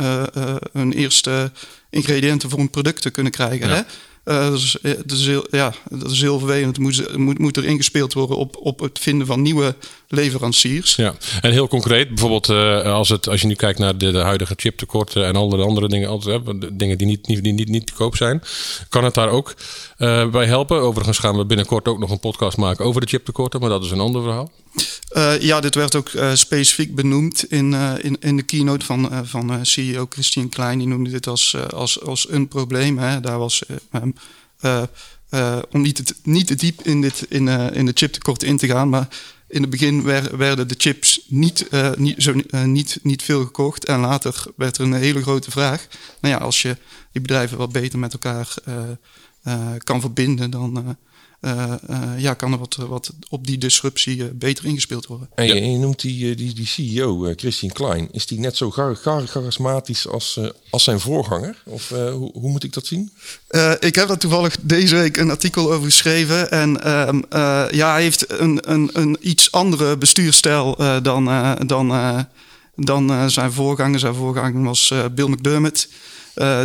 hun 0.73 0.93
eerste 0.93 1.51
ingrediënten 1.89 2.49
voor 2.49 2.59
hun 2.59 2.69
producten 2.69 3.11
kunnen 3.11 3.31
krijgen? 3.31 3.67
Ja. 3.69 3.75
Hè? 3.75 3.81
Uh, 4.29 4.49
dat, 4.49 4.53
is, 4.53 4.77
eh, 4.81 4.91
dat, 5.05 5.17
is 5.17 5.25
heel, 5.25 5.45
ja, 5.51 5.73
dat 5.89 6.11
is 6.11 6.21
heel 6.21 6.39
vervelend. 6.39 6.77
Moet, 6.77 7.17
moet, 7.17 7.39
moet 7.39 7.57
er 7.57 7.65
ingespeeld 7.65 8.13
worden 8.13 8.37
op, 8.37 8.57
op 8.59 8.79
het 8.79 8.99
vinden 8.99 9.27
van 9.27 9.41
nieuwe 9.41 9.75
leveranciers. 10.07 10.95
Ja, 10.95 11.15
en 11.41 11.51
heel 11.51 11.67
concreet, 11.67 12.07
bijvoorbeeld 12.07 12.49
uh, 12.49 12.81
als, 12.93 13.09
het, 13.09 13.27
als 13.27 13.41
je 13.41 13.47
nu 13.47 13.55
kijkt 13.55 13.79
naar 13.79 13.97
de, 13.97 14.11
de 14.11 14.17
huidige 14.17 14.53
chiptekorten 14.57 15.25
en 15.25 15.35
alle 15.35 15.63
andere 15.63 15.87
dingen, 15.87 16.09
altijd, 16.09 16.45
hè, 16.45 16.75
dingen 16.75 16.97
die 16.97 17.07
niet, 17.07 17.27
niet, 17.27 17.41
niet, 17.41 17.69
niet 17.69 17.87
te 17.87 17.93
koop 17.93 18.15
zijn, 18.15 18.43
kan 18.89 19.03
het 19.03 19.13
daar 19.13 19.29
ook 19.29 19.55
uh, 19.97 20.29
bij 20.29 20.45
helpen? 20.45 20.81
Overigens 20.81 21.17
gaan 21.17 21.37
we 21.37 21.45
binnenkort 21.45 21.87
ook 21.87 21.99
nog 21.99 22.11
een 22.11 22.19
podcast 22.19 22.57
maken 22.57 22.85
over 22.85 23.01
de 23.01 23.07
chiptekorten, 23.07 23.59
maar 23.59 23.69
dat 23.69 23.83
is 23.83 23.91
een 23.91 23.99
ander 23.99 24.21
verhaal. 24.21 24.51
Uh, 25.17 25.41
ja, 25.41 25.59
dit 25.59 25.75
werd 25.75 25.95
ook 25.95 26.09
uh, 26.09 26.33
specifiek 26.33 26.95
benoemd 26.95 27.51
in, 27.51 27.71
uh, 27.71 27.93
in, 28.01 28.17
in 28.19 28.35
de 28.35 28.43
keynote 28.43 28.85
van, 28.85 29.09
van 29.23 29.65
CEO 29.65 30.05
Christian 30.09 30.49
Klein. 30.49 30.77
Die 30.77 30.87
noemde 30.87 31.09
dit 31.09 31.27
als, 31.27 31.55
als, 31.73 32.01
als 32.01 32.29
een 32.29 32.47
probleem. 32.47 32.97
Hè. 32.97 33.19
Daar 33.19 33.37
was, 33.37 33.63
om 35.71 35.81
niet 35.81 36.05
te, 36.05 36.15
niet 36.23 36.47
te 36.47 36.55
diep 36.55 36.81
in, 36.81 37.01
dit, 37.01 37.25
in, 37.29 37.47
in 37.47 37.85
de 37.85 37.91
chiptekort 37.93 38.43
in 38.43 38.57
te 38.57 38.67
gaan, 38.67 38.89
maar 38.89 39.07
in 39.47 39.61
het 39.61 39.69
begin 39.69 40.03
werden 40.37 40.67
de 40.67 40.75
chips 40.77 41.25
niet, 41.27 41.67
niet, 41.97 42.23
zo, 42.23 42.33
niet, 42.65 42.99
niet 43.03 43.23
veel 43.23 43.43
gekocht. 43.43 43.85
En 43.85 43.99
later 43.99 44.43
werd 44.55 44.77
er 44.77 44.83
een 44.83 44.93
hele 44.93 45.21
grote 45.21 45.51
vraag. 45.51 45.87
Nou 46.21 46.33
ja, 46.33 46.39
als 46.39 46.61
je 46.61 46.77
die 47.11 47.21
bedrijven 47.21 47.57
wat 47.57 47.71
beter 47.71 47.99
met 47.99 48.13
elkaar 48.13 48.53
kan 49.77 50.01
verbinden, 50.01 50.49
dan 50.49 50.97
uh, 51.41 51.73
uh, 51.89 52.01
ja, 52.17 52.33
kan 52.33 52.51
er 52.51 52.57
wat, 52.57 52.75
wat 52.75 53.13
op 53.29 53.47
die 53.47 53.57
disruptie 53.57 54.17
uh, 54.17 54.25
beter 54.33 54.65
ingespeeld 54.65 55.05
worden. 55.05 55.29
En 55.35 55.45
je, 55.45 55.71
je 55.71 55.77
noemt 55.77 56.01
die, 56.01 56.35
die, 56.35 56.53
die 56.53 56.65
CEO, 56.65 57.33
Christian 57.35 57.71
Klein. 57.71 58.07
Is 58.11 58.25
die 58.25 58.39
net 58.39 58.57
zo 58.57 58.71
char 58.71 58.95
charismatisch 59.27 60.07
als, 60.07 60.39
als 60.69 60.83
zijn 60.83 60.99
voorganger? 60.99 61.61
Of 61.65 61.89
hoe, 61.89 62.31
hoe, 62.33 62.49
moet 62.49 62.63
ik 62.63 62.73
dat 62.73 62.85
zien? 62.85 63.11
ik 63.79 63.95
heb 63.95 64.07
daar 64.07 64.17
toevallig 64.17 64.55
deze 64.61 64.95
week 64.95 65.17
een 65.17 65.29
artikel 65.29 65.71
over 65.71 65.85
geschreven. 65.85 66.51
En 66.51 66.83
ehm, 66.83 67.21
ja, 67.75 67.91
hij 67.91 68.01
heeft 68.01 68.39
een, 68.39 68.71
een, 68.71 68.89
een 68.93 69.17
iets 69.21 69.51
andere 69.51 69.97
bestuurstijl 69.97 70.75
dan, 71.01 71.25
dan, 71.67 72.25
dan 72.75 73.29
zijn 73.31 73.51
voorganger. 73.51 73.99
Zijn 73.99 74.15
voorganger 74.15 74.63
was 74.63 74.93
Bill 75.11 75.27
McDermott. 75.27 75.87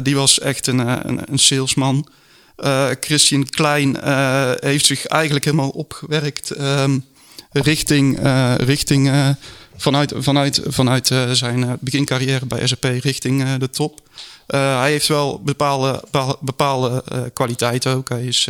die 0.02 0.16
was 0.16 0.40
echt 0.40 0.66
een, 0.66 1.08
een, 1.08 1.20
een 1.32 1.38
salesman. 1.38 2.08
Uh, 2.56 2.90
Christian 3.00 3.48
Klein 3.48 3.96
uh, 3.96 4.52
heeft 4.56 4.86
zich 4.86 5.06
eigenlijk 5.06 5.44
helemaal 5.44 5.70
opgewerkt 5.70 6.60
um, 6.60 7.04
richting, 7.50 8.24
uh, 8.24 8.54
richting 8.56 9.34
vanuit, 9.76 10.12
vanuit, 10.16 10.60
vanuit 10.66 11.06
zijn 11.32 11.76
begincarrière 11.80 12.46
bij 12.46 12.66
SAP 12.66 12.84
richting 12.84 13.54
de 13.54 13.70
top. 13.70 14.00
hij 14.46 14.90
heeft 14.90 15.08
wel 15.08 15.42
bepaalde, 15.42 16.02
bepaalde 16.40 17.04
kwaliteiten 17.32 17.94
ook. 17.94 18.08
Hij 18.08 18.24
is 18.24 18.48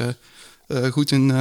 goed 0.90 1.10
in, 1.10 1.32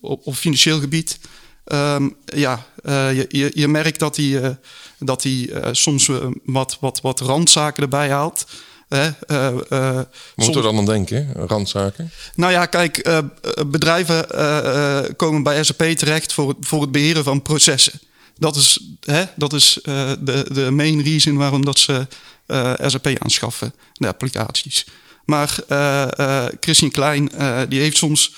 op, 0.00 0.26
op, 0.26 0.34
financieel 0.34 0.80
gebied. 0.80 1.18
Um, 1.64 2.16
ja, 2.24 2.66
je, 2.84 3.26
je, 3.28 3.50
je, 3.54 3.68
merkt 3.68 3.98
dat 3.98 4.16
hij, 4.16 4.58
dat 4.98 5.22
hij 5.22 5.50
soms 5.72 6.10
wat, 6.44 6.76
wat, 6.80 7.00
wat 7.00 7.20
randzaken 7.20 7.82
erbij 7.82 8.10
haalt. 8.10 8.46
Hè, 8.88 9.08
uh, 9.26 9.58
uh, 9.70 10.00
Moeten 10.34 10.54
we 10.54 10.62
dan 10.62 10.78
aan 10.78 10.84
denken, 10.84 11.32
randzaken? 11.34 12.10
Nou 12.34 12.52
ja, 12.52 12.66
kijk, 12.66 13.22
bedrijven 13.66 14.26
komen 15.16 15.42
bij 15.42 15.64
SAP 15.64 15.82
terecht 15.82 16.32
voor 16.32 16.48
het, 16.48 16.56
voor 16.60 16.80
het 16.80 16.92
beheren 16.92 17.24
van 17.24 17.42
processen. 17.42 18.00
Dat 18.38 18.56
is, 18.56 18.80
hè, 19.00 19.24
dat 19.36 19.52
is 19.52 19.78
de, 19.82 20.46
de 20.52 20.70
main 20.70 21.02
reason 21.02 21.36
waarom 21.36 21.64
dat 21.64 21.78
ze 21.78 22.06
SAP 22.86 23.06
aanschaffen, 23.18 23.74
de 23.92 24.06
applicaties. 24.06 24.86
Maar 25.24 25.56
Christian 26.60 26.90
Klein, 26.90 27.30
die 27.68 27.80
heeft 27.80 27.96
soms 27.96 28.34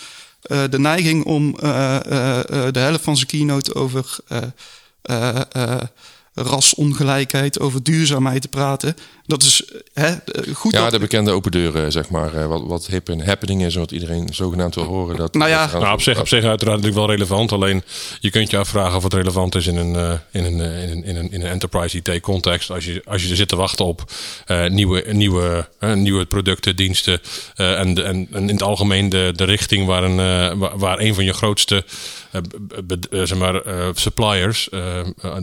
de 0.70 0.78
neiging 0.78 1.24
om 1.24 1.52
de 1.52 2.70
helft 2.72 3.04
van 3.04 3.16
zijn 3.16 3.28
keynote 3.28 3.74
over 3.74 4.18
rasongelijkheid, 6.34 7.60
over 7.60 7.82
duurzaamheid 7.82 8.42
te 8.42 8.48
praten. 8.48 8.96
Dat 9.30 9.42
is 9.42 9.62
hè, 9.92 10.14
goed. 10.54 10.72
Ja, 10.72 10.90
de 10.90 10.98
bekende 10.98 11.30
open 11.30 11.50
deuren, 11.50 11.92
zeg 11.92 12.08
maar. 12.08 12.34
Eh, 12.34 12.46
wat, 12.46 12.62
wat 12.62 12.86
hip 12.86 13.08
en 13.08 13.26
happening 13.26 13.64
is, 13.64 13.74
wat 13.74 13.90
iedereen 13.90 14.28
zogenaamd 14.32 14.74
wil 14.74 14.84
horen. 14.84 15.16
Dat, 15.16 15.34
nou 15.34 15.50
ja, 15.50 15.70
nou, 15.72 15.92
op, 15.92 16.02
zich, 16.02 16.20
op 16.20 16.28
zich 16.28 16.44
uiteraard 16.44 16.76
natuurlijk 16.76 17.06
wel 17.06 17.16
relevant. 17.16 17.52
Alleen 17.52 17.82
je 18.20 18.30
kunt 18.30 18.50
je 18.50 18.56
afvragen 18.56 18.96
of 18.96 19.02
het 19.02 19.14
relevant 19.14 19.54
is 19.54 19.66
in 19.66 19.76
een, 19.76 19.94
uh, 19.94 20.12
in 20.30 20.44
een, 20.44 20.58
uh, 20.58 20.82
in 20.82 20.90
een, 20.90 21.04
in 21.04 21.16
een, 21.16 21.32
in 21.32 21.40
een 21.40 21.46
enterprise 21.46 21.96
IT 22.02 22.20
context. 22.20 22.70
Als 22.70 22.84
je, 22.84 23.02
als 23.04 23.22
je 23.22 23.30
er 23.30 23.36
zit 23.36 23.48
te 23.48 23.56
wachten 23.56 23.84
op 23.84 24.12
uh, 24.46 24.66
nieuwe, 24.66 25.04
nieuwe, 25.12 25.68
nieuwe 25.94 26.24
producten, 26.24 26.76
diensten. 26.76 27.20
en, 27.54 28.04
en, 28.04 28.04
en 28.04 28.28
in 28.30 28.48
het 28.48 28.62
algemeen 28.62 29.08
de, 29.08 29.32
de 29.36 29.44
richting 29.44 29.86
waar 29.86 30.02
een, 30.02 30.16
waar, 30.58 30.78
waar 30.78 30.98
een 30.98 31.14
van 31.14 31.24
je 31.24 31.32
grootste 31.32 31.84
zeg 33.10 33.38
maar, 33.38 33.62
suppliers 33.94 34.68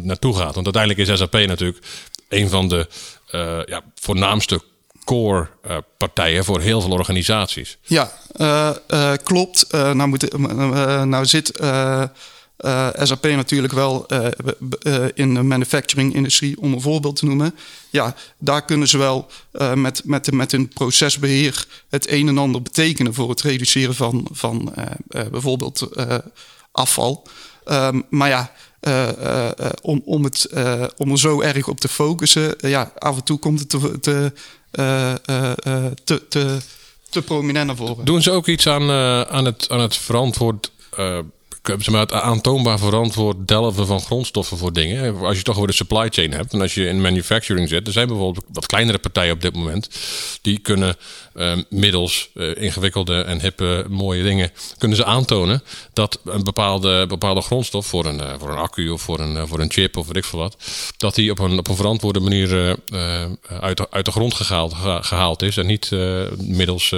naartoe 0.01 0.35
gaat. 0.35 0.53
Want 0.55 0.75
uiteindelijk 0.75 1.09
is 1.09 1.17
SAP 1.17 1.33
natuurlijk 1.33 1.79
een 2.29 2.49
van 2.49 2.67
de 2.67 2.87
uh, 3.31 3.59
ja, 3.65 3.83
voornaamste 3.95 4.61
core 5.03 5.47
uh, 5.67 5.77
partijen 5.97 6.45
voor 6.45 6.61
heel 6.61 6.81
veel 6.81 6.91
organisaties. 6.91 7.77
Ja, 7.81 8.11
uh, 8.37 9.13
klopt. 9.23 9.65
nou, 9.71 10.17
nou 11.05 11.25
zit 11.25 11.51
SAP 12.93 13.23
natuurlijk 13.23 13.73
wel 13.73 14.05
in 15.13 15.33
de 15.33 15.41
manufacturing-industrie, 15.41 16.61
om 16.61 16.73
een 16.73 16.81
voorbeeld 16.81 17.15
te 17.15 17.25
noemen. 17.25 17.55
Ja, 17.89 18.15
daar 18.37 18.65
kunnen 18.65 18.87
ze 18.87 18.97
wel 18.97 19.27
met, 19.73 20.01
met, 20.05 20.31
met 20.31 20.51
hun 20.51 20.67
procesbeheer 20.67 21.65
het 21.89 22.11
een 22.11 22.27
en 22.27 22.37
ander 22.37 22.61
betekenen 22.61 23.13
voor 23.13 23.29
het 23.29 23.41
reduceren 23.41 23.95
van, 23.95 24.27
van 24.31 24.73
bijvoorbeeld 25.07 25.89
afval. 26.71 27.27
Um, 27.65 28.05
maar 28.09 28.29
ja, 28.29 28.51
om, 29.81 30.01
om, 30.05 30.23
het, 30.23 30.49
om 30.97 31.11
er 31.11 31.19
zo 31.19 31.41
erg 31.41 31.67
op 31.67 31.79
te 31.79 31.87
focussen. 31.87 32.55
ja, 32.57 32.91
af 32.97 33.15
en 33.15 33.23
toe 33.23 33.39
komt 33.39 33.59
het 33.59 33.69
te, 33.69 33.99
te, 34.01 34.31
te, 36.03 36.27
te, 36.27 36.57
te 37.09 37.21
prominent 37.21 37.67
naar 37.67 37.75
voren. 37.75 38.05
Doen 38.05 38.21
ze 38.21 38.31
ook 38.31 38.47
iets 38.47 38.67
aan, 38.67 38.91
aan, 39.29 39.45
het, 39.45 39.65
aan 39.69 39.79
het 39.79 39.97
verantwoord 39.97 40.71
ze 41.79 41.91
maar, 41.91 42.01
het 42.01 42.11
aantoonbaar 42.11 42.79
verantwoord 42.79 43.47
delven 43.47 43.87
van 43.87 44.01
grondstoffen 44.01 44.57
voor 44.57 44.73
dingen. 44.73 45.19
Als 45.19 45.37
je 45.37 45.43
toch 45.43 45.55
over 45.55 45.67
de 45.67 45.73
supply 45.73 46.09
chain 46.09 46.31
hebt 46.31 46.53
en 46.53 46.61
als 46.61 46.73
je 46.73 46.87
in 46.87 47.01
manufacturing 47.01 47.69
zit, 47.69 47.87
er 47.87 47.93
zijn 47.93 48.07
bijvoorbeeld 48.07 48.45
wat 48.53 48.65
kleinere 48.65 48.97
partijen 48.97 49.33
op 49.33 49.41
dit 49.41 49.55
moment 49.55 49.89
die 50.41 50.59
kunnen 50.59 50.95
uh, 51.35 51.53
middels 51.69 52.29
uh, 52.33 52.55
ingewikkelde 52.55 53.21
en 53.21 53.41
hippe 53.41 53.85
mooie 53.89 54.23
dingen, 54.23 54.51
kunnen 54.77 54.97
ze 54.97 55.05
aantonen 55.05 55.63
dat 55.93 56.19
een 56.25 56.43
bepaalde, 56.43 57.07
bepaalde 57.07 57.41
grondstof 57.41 57.85
voor 57.85 58.05
een, 58.05 58.19
uh, 58.19 58.33
voor 58.39 58.49
een 58.49 58.57
accu 58.57 58.89
of 58.89 59.01
voor 59.01 59.19
een, 59.19 59.47
voor 59.47 59.59
een 59.59 59.71
chip 59.71 59.97
of 59.97 60.07
weet 60.07 60.15
ik 60.15 60.25
veel 60.25 60.39
wat, 60.39 60.57
dat 60.97 61.15
die 61.15 61.31
op 61.31 61.39
een, 61.39 61.57
op 61.57 61.67
een 61.67 61.75
verantwoorde 61.75 62.19
manier 62.19 62.77
uit, 63.47 63.77
de, 63.77 63.87
uit 63.89 64.05
de 64.05 64.11
grond 64.11 64.33
gehaald, 64.33 64.73
gehaald 65.01 65.41
is 65.41 65.57
en 65.57 65.65
niet 65.65 65.91
middels 66.37 66.93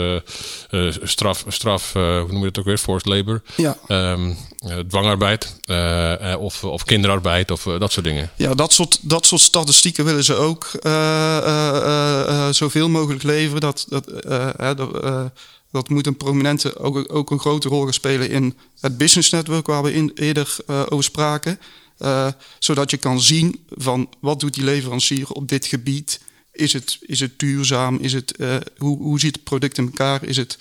straf, 1.03 1.45
straf 1.47 1.93
hoe 1.93 2.27
noem 2.29 2.39
je 2.39 2.45
het 2.47 2.59
ook 2.59 2.65
weer, 2.65 2.77
forced 2.77 3.07
labor. 3.07 3.41
Ja. 3.55 3.77
Um, 3.87 4.37
dwangarbeid 4.87 5.55
uh, 5.65 6.35
of, 6.39 6.63
of 6.63 6.83
kinderarbeid 6.83 7.51
of 7.51 7.63
dat 7.63 7.91
soort 7.91 8.05
dingen. 8.05 8.31
Ja, 8.35 8.53
dat 8.53 8.73
soort, 8.73 8.99
dat 9.01 9.25
soort 9.25 9.41
statistieken 9.41 10.05
willen 10.05 10.23
ze 10.23 10.33
ook 10.35 10.71
zoveel 12.55 12.89
mogelijk 12.89 13.23
leveren. 13.23 13.61
Dat, 13.61 13.85
dat, 13.89 14.05
dat, 15.71 15.89
moet 15.89 16.07
een 16.07 16.17
prominente 16.17 16.77
ook, 16.77 17.13
ook 17.13 17.31
een 17.31 17.39
grote 17.39 17.67
rol 17.67 17.83
gaan 17.83 17.93
spelen 17.93 18.29
in 18.29 18.57
het 18.79 18.97
business 18.97 19.29
network 19.29 19.67
waar 19.67 19.83
we 19.83 19.93
in, 19.93 20.11
eerder 20.15 20.55
over 20.65 21.03
spraken. 21.03 21.59
zodat 22.59 22.91
je 22.91 22.97
kan 22.97 23.21
zien 23.21 23.65
van 23.69 24.09
wat 24.19 24.39
doet 24.39 24.53
die 24.53 24.63
leverancier 24.63 25.29
op 25.29 25.49
dit 25.49 25.65
gebied. 25.65 26.19
Is 26.51 26.73
het, 26.73 26.97
is 27.01 27.19
het 27.19 27.39
duurzaam? 27.39 27.97
Is 28.01 28.13
het, 28.13 28.33
hoe, 28.77 28.97
hoe 28.97 29.19
ziet 29.19 29.35
het 29.35 29.43
product 29.43 29.77
in 29.77 29.85
elkaar? 29.85 30.23
Is 30.23 30.37
het 30.37 30.57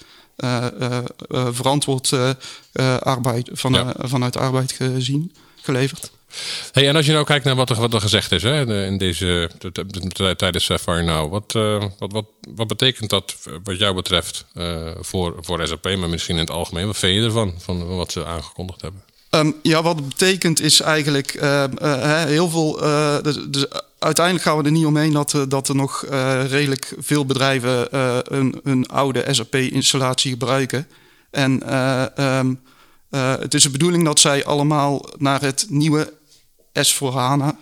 verantwoord 1.50 2.12
arbeid 3.00 3.50
van, 3.52 3.94
vanuit 3.98 4.36
arbeid 4.36 4.72
gezien, 4.72 5.34
geleverd. 5.62 6.10
Hey, 6.72 6.88
en 6.88 6.96
als 6.96 7.06
je 7.06 7.12
nou 7.12 7.24
kijkt 7.24 7.44
naar 7.44 7.54
wat 7.54 7.70
er, 7.70 7.76
wat 7.76 7.94
er 7.94 8.00
gezegd 8.00 8.32
is 8.32 8.42
hè, 8.42 8.84
in 8.86 8.98
deze, 8.98 9.50
tijdens 10.36 10.64
Sapphire 10.64 11.02
Now, 11.02 11.30
wat, 11.30 11.52
wat, 11.98 12.12
wat, 12.12 12.26
wat 12.54 12.66
betekent 12.66 13.10
dat 13.10 13.36
wat 13.64 13.78
jou 13.78 13.94
betreft 13.94 14.44
voor, 15.00 15.36
voor 15.40 15.66
SAP, 15.66 15.84
maar 15.84 16.08
misschien 16.08 16.34
in 16.34 16.40
het 16.40 16.50
algemeen? 16.50 16.86
Wat 16.86 16.98
vind 16.98 17.14
je 17.14 17.22
ervan, 17.22 17.54
van 17.58 17.86
wat 17.86 18.12
ze 18.12 18.24
aangekondigd 18.24 18.80
hebben? 18.80 19.02
Um, 19.38 19.54
ja, 19.62 19.82
wat 19.82 19.96
het 19.96 20.08
betekent 20.08 20.60
is 20.60 20.80
eigenlijk 20.80 21.34
uh, 21.34 21.64
uh, 21.82 22.24
heel 22.24 22.50
veel. 22.50 22.84
Uh, 22.84 23.16
dus, 23.22 23.38
dus, 23.48 23.66
uiteindelijk 23.98 24.44
gaan 24.44 24.58
we 24.58 24.64
er 24.64 24.70
niet 24.70 24.86
omheen 24.86 25.12
dat, 25.12 25.36
dat 25.48 25.68
er 25.68 25.74
nog 25.74 26.04
redelijk 26.48 26.94
veel 26.98 27.26
bedrijven 27.26 27.88
een, 28.66 28.86
oude 28.86 29.24
SAP-installatie 29.30 30.30
gebruiken. 30.30 30.86
En 31.30 31.74
um, 32.24 32.60
het 33.10 33.54
is 33.54 33.62
de 33.62 33.70
bedoeling 33.70 34.04
dat 34.04 34.20
zij 34.20 34.44
allemaal 34.44 35.06
naar 35.16 35.40
het 35.40 35.66
nieuwe 35.68 36.12
S4HANA, 36.78 37.54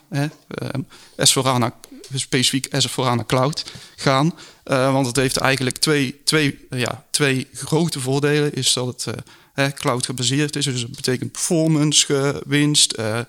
S4HANA 1.29 1.89
specifiek 2.15 2.69
S4HANA 2.69 3.27
Cloud 3.27 3.65
gaan. 3.97 4.33
want 4.65 5.07
het 5.07 5.17
heeft 5.17 5.37
eigenlijk 5.37 5.79
twee, 5.79 6.21
twee, 6.25 6.67
ja, 6.71 7.05
twee 7.11 7.49
grote 7.53 8.01
voordelen. 8.01 8.55
Is 8.55 8.73
dat 8.73 8.87
het 8.87 9.07
cloud 9.75 10.05
gebaseerd 10.07 10.57
is. 10.57 10.65
Dus 10.65 10.81
dat 10.81 10.97
betekent 10.97 11.33
performance, 11.33 12.43
winst, 12.47 12.99
uh, 12.99 13.21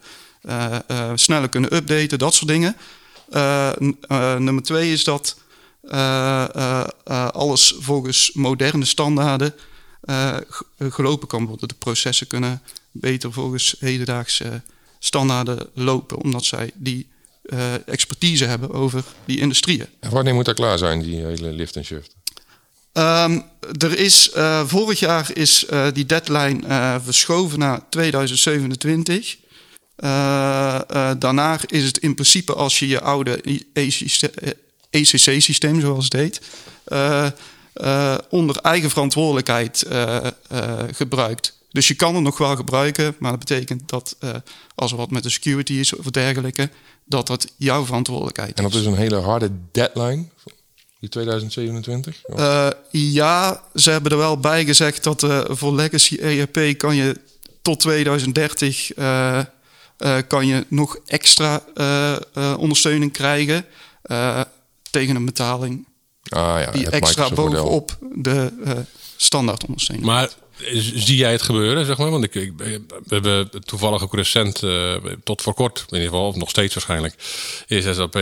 uh, 0.46 1.12
sneller 1.16 1.50
kunnen 1.50 1.76
updaten, 1.76 2.20
dat 2.20 2.34
soort 2.34 2.50
dingen. 2.50 2.76
nummer 4.38 4.64
twee 4.64 4.92
is 4.92 5.04
dat 5.04 5.38
alles 7.34 7.76
volgens 7.80 8.32
moderne 8.34 8.86
standaarden 8.86 9.54
gelopen 10.80 11.28
kan 11.28 11.46
worden. 11.46 11.68
De 11.68 11.74
processen 11.74 12.28
kunnen 12.28 12.62
beter 12.92 13.34
volgens 13.34 13.76
hedendaagse 13.80 14.62
standaarden 15.00 15.70
lopen, 15.74 16.18
omdat 16.18 16.46
zij 16.46 16.72
die 16.74 17.08
expertise 17.86 18.46
hebben 18.46 18.72
over 18.72 19.04
die 19.26 19.40
industrieën. 19.40 19.88
Wanneer 20.00 20.34
moet 20.34 20.46
dat 20.46 20.56
klaar 20.56 20.78
zijn, 20.78 21.02
die 21.02 21.16
hele 21.16 21.52
lift 21.52 21.76
en 21.76 21.86
shift? 21.86 22.17
Um, 22.98 23.44
er 23.80 23.98
is, 23.98 24.32
uh, 24.36 24.62
vorig 24.66 25.00
jaar 25.00 25.30
is 25.34 25.66
uh, 25.70 25.88
die 25.94 26.06
deadline 26.06 26.68
uh, 26.68 26.96
verschoven 27.04 27.60
naar 27.60 27.82
2027. 27.90 29.38
daarna 31.20 31.60
is 31.66 31.84
het 31.84 31.98
in 31.98 32.14
principe 32.14 32.54
als 32.54 32.80
je 32.80 32.88
je 32.88 33.02
oude 33.02 33.64
ECC-systeem, 34.90 35.82
zoals 35.82 36.04
het 36.04 36.14
heet, 36.14 36.42
onder 38.30 38.58
eigen 38.58 38.90
verantwoordelijkheid 38.90 39.86
gebruikt. 40.92 41.58
Dus 41.72 41.88
je 41.88 41.96
kan 41.96 42.16
het 42.16 42.24
nog 42.24 42.38
wel 42.38 42.56
gebruiken, 42.56 43.16
maar 43.20 43.32
dat 43.32 43.40
betekent 43.40 43.90
dat 43.90 44.18
als 44.76 44.92
er 44.92 44.98
wat 44.98 45.12
met 45.12 45.24
de 45.24 45.30
security 45.30 45.74
is 45.74 45.96
of 45.96 46.06
dergelijke, 46.06 46.70
dat 47.06 47.28
dat 47.28 47.52
jouw 47.58 47.86
verantwoordelijkheid 47.86 48.50
is. 48.50 48.56
En 48.56 48.64
dat 48.64 48.80
is 48.80 48.86
een 48.86 48.96
hele 48.96 49.20
harde 49.20 49.52
deadline 49.72 50.26
die 51.00 51.10
2027? 51.10 52.24
Uh, 52.28 52.68
ja, 52.92 53.64
ze 53.76 53.92
hebben 53.92 54.12
er 54.12 54.18
wel 54.18 54.40
bij 54.40 54.66
gezegd 54.66 55.04
dat 55.04 55.24
uh, 55.24 55.42
voor 55.48 55.74
Legacy 55.74 56.16
ERP 56.16 56.78
kan 56.78 56.96
je 56.96 57.16
tot 57.62 57.80
2030 57.80 58.98
uh, 58.98 59.42
kan 60.28 60.48
je 60.48 60.66
nog 60.68 60.98
extra 61.06 61.64
ondersteuning 62.58 63.12
krijgen 63.12 63.66
tegen 64.92 65.16
een 65.16 65.26
betaling. 65.26 65.88
Ah, 66.30 66.62
ja, 66.62 66.72
die 66.72 66.90
extra 66.90 67.30
bovenop 67.30 67.98
de 68.16 68.52
standaard 69.16 69.66
ondersteuning. 69.66 70.08
Maar 70.08 70.30
zie 70.96 71.16
jij 71.16 71.32
het 71.32 71.42
gebeuren, 71.42 71.86
zeg 71.86 71.98
maar? 71.98 72.10
Want 72.10 72.36
ik, 72.36 72.54
we 72.58 72.82
hebben 73.08 73.50
toevallig 73.66 74.04
ook 74.04 74.14
recent, 74.14 74.62
uh, 74.62 74.96
tot 75.24 75.42
voor 75.42 75.54
kort 75.54 75.86
in 75.90 75.98
ieder 75.98 76.10
geval, 76.10 76.28
of 76.28 76.36
nog 76.36 76.50
steeds 76.50 76.74
waarschijnlijk, 76.74 77.16
is 77.68 77.96
SAP 77.96 78.16
uh, 78.16 78.22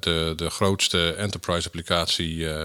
de, 0.00 0.32
de 0.36 0.50
grootste 0.50 1.14
enterprise 1.14 1.66
applicatie 1.66 2.34
uh, 2.34 2.64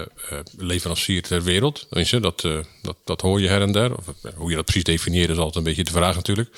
leverancier 0.56 1.22
ter 1.22 1.42
wereld. 1.42 1.86
Weet 1.90 2.08
je, 2.08 2.20
dat, 2.20 2.40
dat, 2.82 2.96
dat 3.04 3.20
hoor 3.20 3.40
je 3.40 3.48
her 3.48 3.60
en 3.60 3.72
der. 3.72 3.96
Of, 3.96 4.04
hoe 4.34 4.50
je 4.50 4.56
dat 4.56 4.64
precies 4.64 4.84
definieert 4.84 5.30
is 5.30 5.36
altijd 5.36 5.56
een 5.56 5.62
beetje 5.62 5.84
de 5.84 5.90
vraag 5.90 6.14
natuurlijk. 6.14 6.50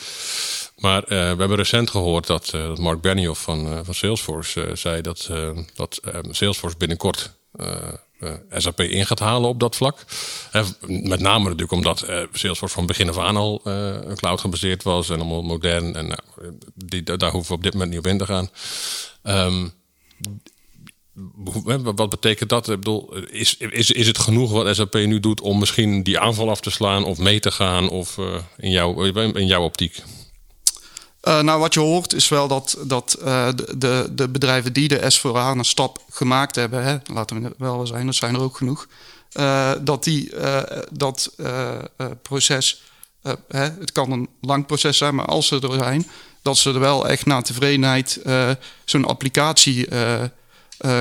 Maar 0.77 1.03
we 1.07 1.15
hebben 1.15 1.55
recent 1.55 1.91
gehoord 1.91 2.27
dat, 2.27 2.51
dat 2.51 2.79
Mark 2.79 3.01
Benioff 3.01 3.43
van, 3.43 3.85
van 3.85 3.95
Salesforce 3.95 4.71
zei 4.75 5.03
dat, 5.03 5.31
dat 5.75 6.01
Salesforce 6.31 6.77
binnenkort 6.77 7.31
SAP 8.57 8.81
in 8.81 9.07
gaat 9.07 9.19
halen 9.19 9.49
op 9.49 9.61
dat 9.61 9.77
vlak. 9.77 10.05
met 10.87 11.21
name 11.21 11.45
natuurlijk 11.45 11.73
omdat 11.73 12.07
Salesforce 12.33 12.75
van 12.75 12.87
begin 12.87 13.09
af 13.09 13.19
aan 13.19 13.37
al 13.37 13.63
cloud 14.15 14.41
gebaseerd 14.41 14.83
was 14.83 15.11
en 15.11 15.17
allemaal 15.17 15.43
modern. 15.43 15.97
En 15.97 16.19
die, 16.75 17.03
daar 17.03 17.31
hoeven 17.31 17.51
we 17.51 17.57
op 17.57 17.63
dit 17.63 17.73
moment 17.73 17.91
niet 17.91 17.99
op 17.99 18.07
in 18.07 18.19
te 18.19 18.27
gaan. 18.27 18.49
Um, 19.23 19.73
wat 21.95 22.11
betekent 22.11 22.49
dat? 22.49 22.67
Bedoel, 22.67 23.17
is, 23.17 23.57
is, 23.57 23.91
is 23.91 24.07
het 24.07 24.19
genoeg 24.19 24.51
wat 24.51 24.77
SAP 24.77 24.95
nu 24.95 25.21
doet 25.21 25.41
om 25.41 25.59
misschien 25.59 26.03
die 26.03 26.19
aanval 26.19 26.51
af 26.51 26.61
te 26.61 26.71
slaan 26.71 27.05
of 27.05 27.19
mee 27.19 27.41
te 27.41 27.51
gaan? 27.51 27.89
Of 27.89 28.19
in, 28.57 28.71
jouw, 28.71 29.03
in 29.35 29.47
jouw 29.47 29.63
optiek? 29.63 30.03
Uh, 31.25 31.41
nou, 31.41 31.61
wat 31.61 31.75
je 31.75 31.81
hoort 31.81 32.13
is 32.13 32.29
wel 32.29 32.49
dat, 32.49 32.77
dat 32.83 33.19
uh, 33.25 33.49
de, 33.77 34.09
de 34.13 34.29
bedrijven 34.29 34.73
die 34.73 34.89
de 34.89 35.13
S4 35.19 35.57
een 35.57 35.65
stap 35.65 36.05
gemaakt 36.11 36.55
hebben, 36.55 36.85
hè, 36.85 36.97
laten 37.13 37.43
we 37.43 37.55
wel 37.59 37.87
zijn, 37.87 38.07
dat 38.07 38.15
zijn 38.15 38.35
er 38.35 38.41
ook 38.41 38.57
genoeg, 38.57 38.89
uh, 39.33 39.73
dat 39.81 40.05
die 40.05 40.33
dat 40.91 41.35
proces, 42.23 42.83
hè, 43.49 43.69
het 43.79 43.93
kan 43.93 44.13
een 44.13 44.29
lang 44.41 44.67
proces 44.67 44.99
zijn, 44.99 45.15
maar 45.15 45.25
als 45.25 45.47
ze 45.47 45.61
er 45.61 45.73
zijn, 45.73 46.07
dat 46.43 46.59
ze 46.59 46.73
er 46.73 46.81
wel 46.81 47.09
echt 47.09 47.27
naar 47.27 47.43
tevredenheid 47.43 48.21
zo'n 48.85 49.05
applicatie 49.05 49.89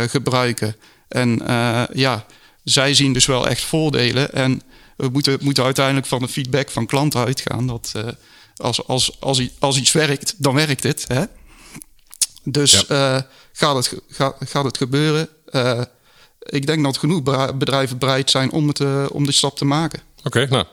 gebruiken. 0.08 0.76
En 1.08 1.42
ja, 1.94 2.26
zij 2.64 2.94
zien 2.94 3.14
dus 3.14 3.26
wel 3.26 3.48
echt 3.48 3.64
voordelen. 3.64 4.34
En 4.34 4.62
we 4.98 5.10
moeten, 5.10 5.38
moeten 5.42 5.64
uiteindelijk 5.64 6.08
van 6.08 6.20
de 6.20 6.28
feedback 6.28 6.70
van 6.70 6.86
klanten 6.86 7.26
uitgaan 7.26 7.68
dat 7.68 7.94
als, 8.60 8.88
als, 8.88 9.18
als, 9.20 9.42
als 9.60 9.78
iets 9.78 9.92
werkt, 9.92 10.36
dan 10.38 10.56
werkt 10.56 10.84
het. 10.84 11.06
Hè? 11.08 11.24
Dus 12.44 12.86
ja. 12.88 13.16
uh, 13.16 13.22
gaat, 13.54 13.76
het, 13.76 14.02
gaat, 14.10 14.36
gaat 14.40 14.66
het 14.66 14.78
gebeuren? 14.78 15.30
Uh, 15.52 15.82
ik 16.40 16.68
denk 16.68 16.84
dat 16.84 16.98
genoeg 16.98 17.24
bedrijven 17.58 17.98
bereid 17.98 18.30
zijn 18.30 18.52
om, 18.52 18.68
het, 18.68 18.80
uh, 18.80 19.06
om 19.12 19.24
die 19.24 19.34
stap 19.34 19.58
te 19.58 19.66
maken. 19.66 20.02
Oké, 20.24 20.48
nou, 20.50 20.66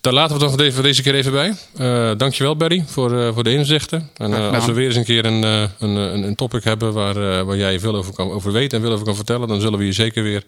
daar 0.00 0.12
laten 0.12 0.38
we 0.38 0.44
het 0.44 0.58
dan 0.58 0.72
voor 0.72 0.82
deze 0.82 1.02
keer 1.02 1.14
even 1.14 1.32
bij. 1.32 1.54
Uh, 1.78 2.18
dankjewel, 2.18 2.56
Barry, 2.56 2.84
voor, 2.86 3.12
uh, 3.12 3.34
voor 3.34 3.44
de 3.44 3.52
inzichten. 3.52 4.10
En 4.16 4.30
uh, 4.30 4.52
als 4.52 4.66
we 4.66 4.72
weer 4.72 4.86
eens 4.86 4.96
een 4.96 5.04
keer 5.04 5.24
een, 5.24 5.42
een, 5.42 5.70
een, 5.78 6.22
een 6.22 6.34
topic 6.34 6.64
hebben 6.64 6.92
waar, 6.92 7.44
waar 7.44 7.56
jij 7.56 7.80
veel 7.80 7.94
over, 7.94 8.12
kan, 8.12 8.30
over 8.30 8.52
weet 8.52 8.72
en 8.72 8.80
veel 8.80 8.92
over 8.92 9.04
kan 9.04 9.16
vertellen, 9.16 9.48
dan 9.48 9.60
zullen 9.60 9.78
we 9.78 9.84
je 9.84 9.92
zeker 9.92 10.22
weer 10.22 10.44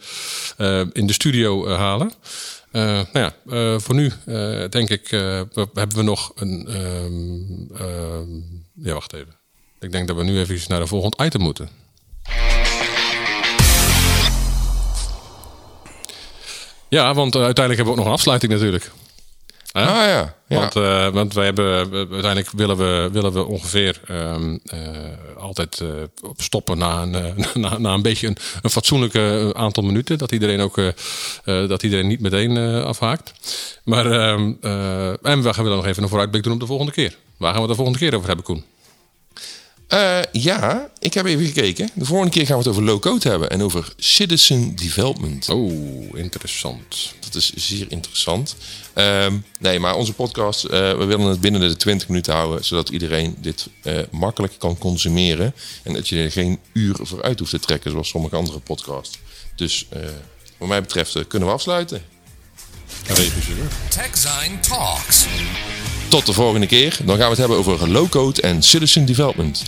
in 0.93 1.07
de 1.07 1.12
studio 1.12 1.69
halen. 1.69 2.12
Uh, 2.75 2.83
nou 2.83 3.07
ja, 3.12 3.33
uh, 3.47 3.78
voor 3.78 3.95
nu 3.95 4.12
uh, 4.26 4.64
denk 4.69 4.88
ik, 4.88 5.09
hebben 5.75 5.95
we 5.95 6.02
nog 6.02 6.33
een. 6.35 6.69
Ehm, 6.69 8.87
ja, 8.87 8.93
wacht 8.93 9.12
even. 9.12 9.37
Ik 9.81 9.93
denk 9.93 10.07
dat 10.07 10.16
we 10.16 10.25
nu 10.25 10.38
even 10.38 10.61
naar 10.69 10.81
de 10.81 10.87
volgende 10.87 11.25
item 11.25 11.40
moeten. 11.40 11.69
Ja, 16.88 17.14
want 17.14 17.37
uiteindelijk 17.37 17.76
hebben 17.76 17.85
we 17.85 17.90
ook 17.90 17.97
nog 17.97 18.07
een 18.07 18.12
afsluiting 18.12 18.52
natuurlijk. 18.52 18.90
Ah 19.75 19.85
ja. 19.85 20.35
ja. 20.49 20.59
Want, 20.59 20.76
uh, 20.76 21.09
want 21.09 21.35
wij 21.35 21.45
hebben 21.45 21.66
uiteindelijk 21.90 22.50
willen 22.50 22.76
we, 22.76 23.09
willen 23.12 23.33
we 23.33 23.45
ongeveer 23.45 24.00
um, 24.11 24.61
uh, 24.75 24.81
altijd 25.38 25.81
uh, 25.81 25.88
stoppen 26.37 26.78
na 26.78 27.02
een, 27.02 27.35
na, 27.62 27.78
na, 27.78 27.93
een 27.93 28.02
beetje 28.02 28.26
een, 28.26 28.37
een 28.62 28.71
fatsoenlijke 28.71 29.52
aantal 29.57 29.83
minuten. 29.83 30.19
Dat 30.19 30.33
iedereen 30.33 30.61
ook 30.61 30.81
dat 31.45 31.83
iedereen 31.83 32.07
niet 32.07 32.21
meteen 32.21 32.57
afhaakt. 32.85 33.33
Maar 33.85 34.31
um, 34.31 34.59
en 35.23 35.43
we 35.43 35.54
gaan 35.54 35.64
dan 35.64 35.76
nog 35.76 35.87
even 35.87 36.02
een 36.02 36.09
vooruitblik 36.09 36.43
doen 36.43 36.52
op 36.52 36.61
de 36.61 36.66
volgende 36.66 36.93
keer. 36.93 37.16
Waar 37.37 37.52
gaan 37.52 37.62
we 37.62 37.69
de 37.69 37.75
volgende 37.75 37.99
keer 37.99 38.14
over 38.14 38.26
hebben, 38.26 38.45
Koen? 38.45 38.64
Uh, 39.95 40.19
ja, 40.33 40.91
ik 40.99 41.15
heb 41.15 41.27
even 41.27 41.47
gekeken. 41.47 41.91
De 41.95 42.05
volgende 42.05 42.33
keer 42.33 42.47
gaan 42.47 42.59
we 42.59 42.63
het 42.63 42.71
over 42.71 42.83
low-code 42.83 43.29
hebben 43.29 43.51
en 43.51 43.63
over 43.63 43.93
citizen 43.97 44.77
development. 44.77 45.49
Oh, 45.49 46.19
interessant. 46.19 47.15
Dat 47.21 47.35
is 47.35 47.53
zeer 47.55 47.87
interessant. 47.89 48.57
Uh, 48.95 49.27
nee, 49.59 49.79
maar 49.79 49.95
onze 49.95 50.13
podcast, 50.13 50.65
uh, 50.65 50.71
we 50.71 51.05
willen 51.05 51.27
het 51.27 51.41
binnen 51.41 51.61
de 51.61 51.77
20 51.77 52.09
minuten 52.09 52.35
houden, 52.35 52.65
zodat 52.65 52.89
iedereen 52.89 53.37
dit 53.39 53.69
uh, 53.83 53.99
makkelijk 54.11 54.55
kan 54.59 54.79
consumeren. 54.79 55.55
En 55.83 55.93
dat 55.93 56.09
je 56.09 56.23
er 56.23 56.31
geen 56.31 56.59
uur 56.73 56.97
vooruit 57.01 57.39
hoeft 57.39 57.51
te 57.51 57.59
trekken, 57.59 57.91
zoals 57.91 58.09
sommige 58.09 58.37
andere 58.37 58.61
podcasts. 58.61 59.19
Dus 59.57 59.89
wat 60.59 60.69
mij 60.69 60.81
betreft 60.81 61.27
kunnen 61.27 61.49
we 61.49 61.55
afsluiten. 61.55 62.03
TechZine 63.89 64.61
Talks. 64.61 65.26
Tot 66.15 66.27
de 66.27 66.33
volgende 66.33 66.67
keer. 66.67 66.97
Dan 67.03 67.17
gaan 67.17 67.25
we 67.25 67.31
het 67.31 67.39
hebben 67.39 67.57
over 67.57 67.91
low-code 67.91 68.43
en 68.43 68.63
citizen 68.63 69.05
development. 69.05 69.63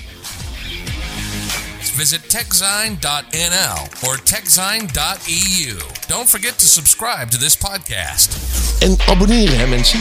Visit 1.78 2.30
techzine.nl 2.30 4.08
or 4.08 4.22
techzine.eu. 4.22 5.76
Don't 6.06 6.28
forget 6.28 6.58
to 6.58 6.66
subscribe 6.66 7.26
to 7.28 7.38
this 7.38 7.56
podcast. 7.56 8.36
En 8.78 8.96
abonneren, 9.08 9.58
hè 9.58 9.66
mensen. 9.66 10.00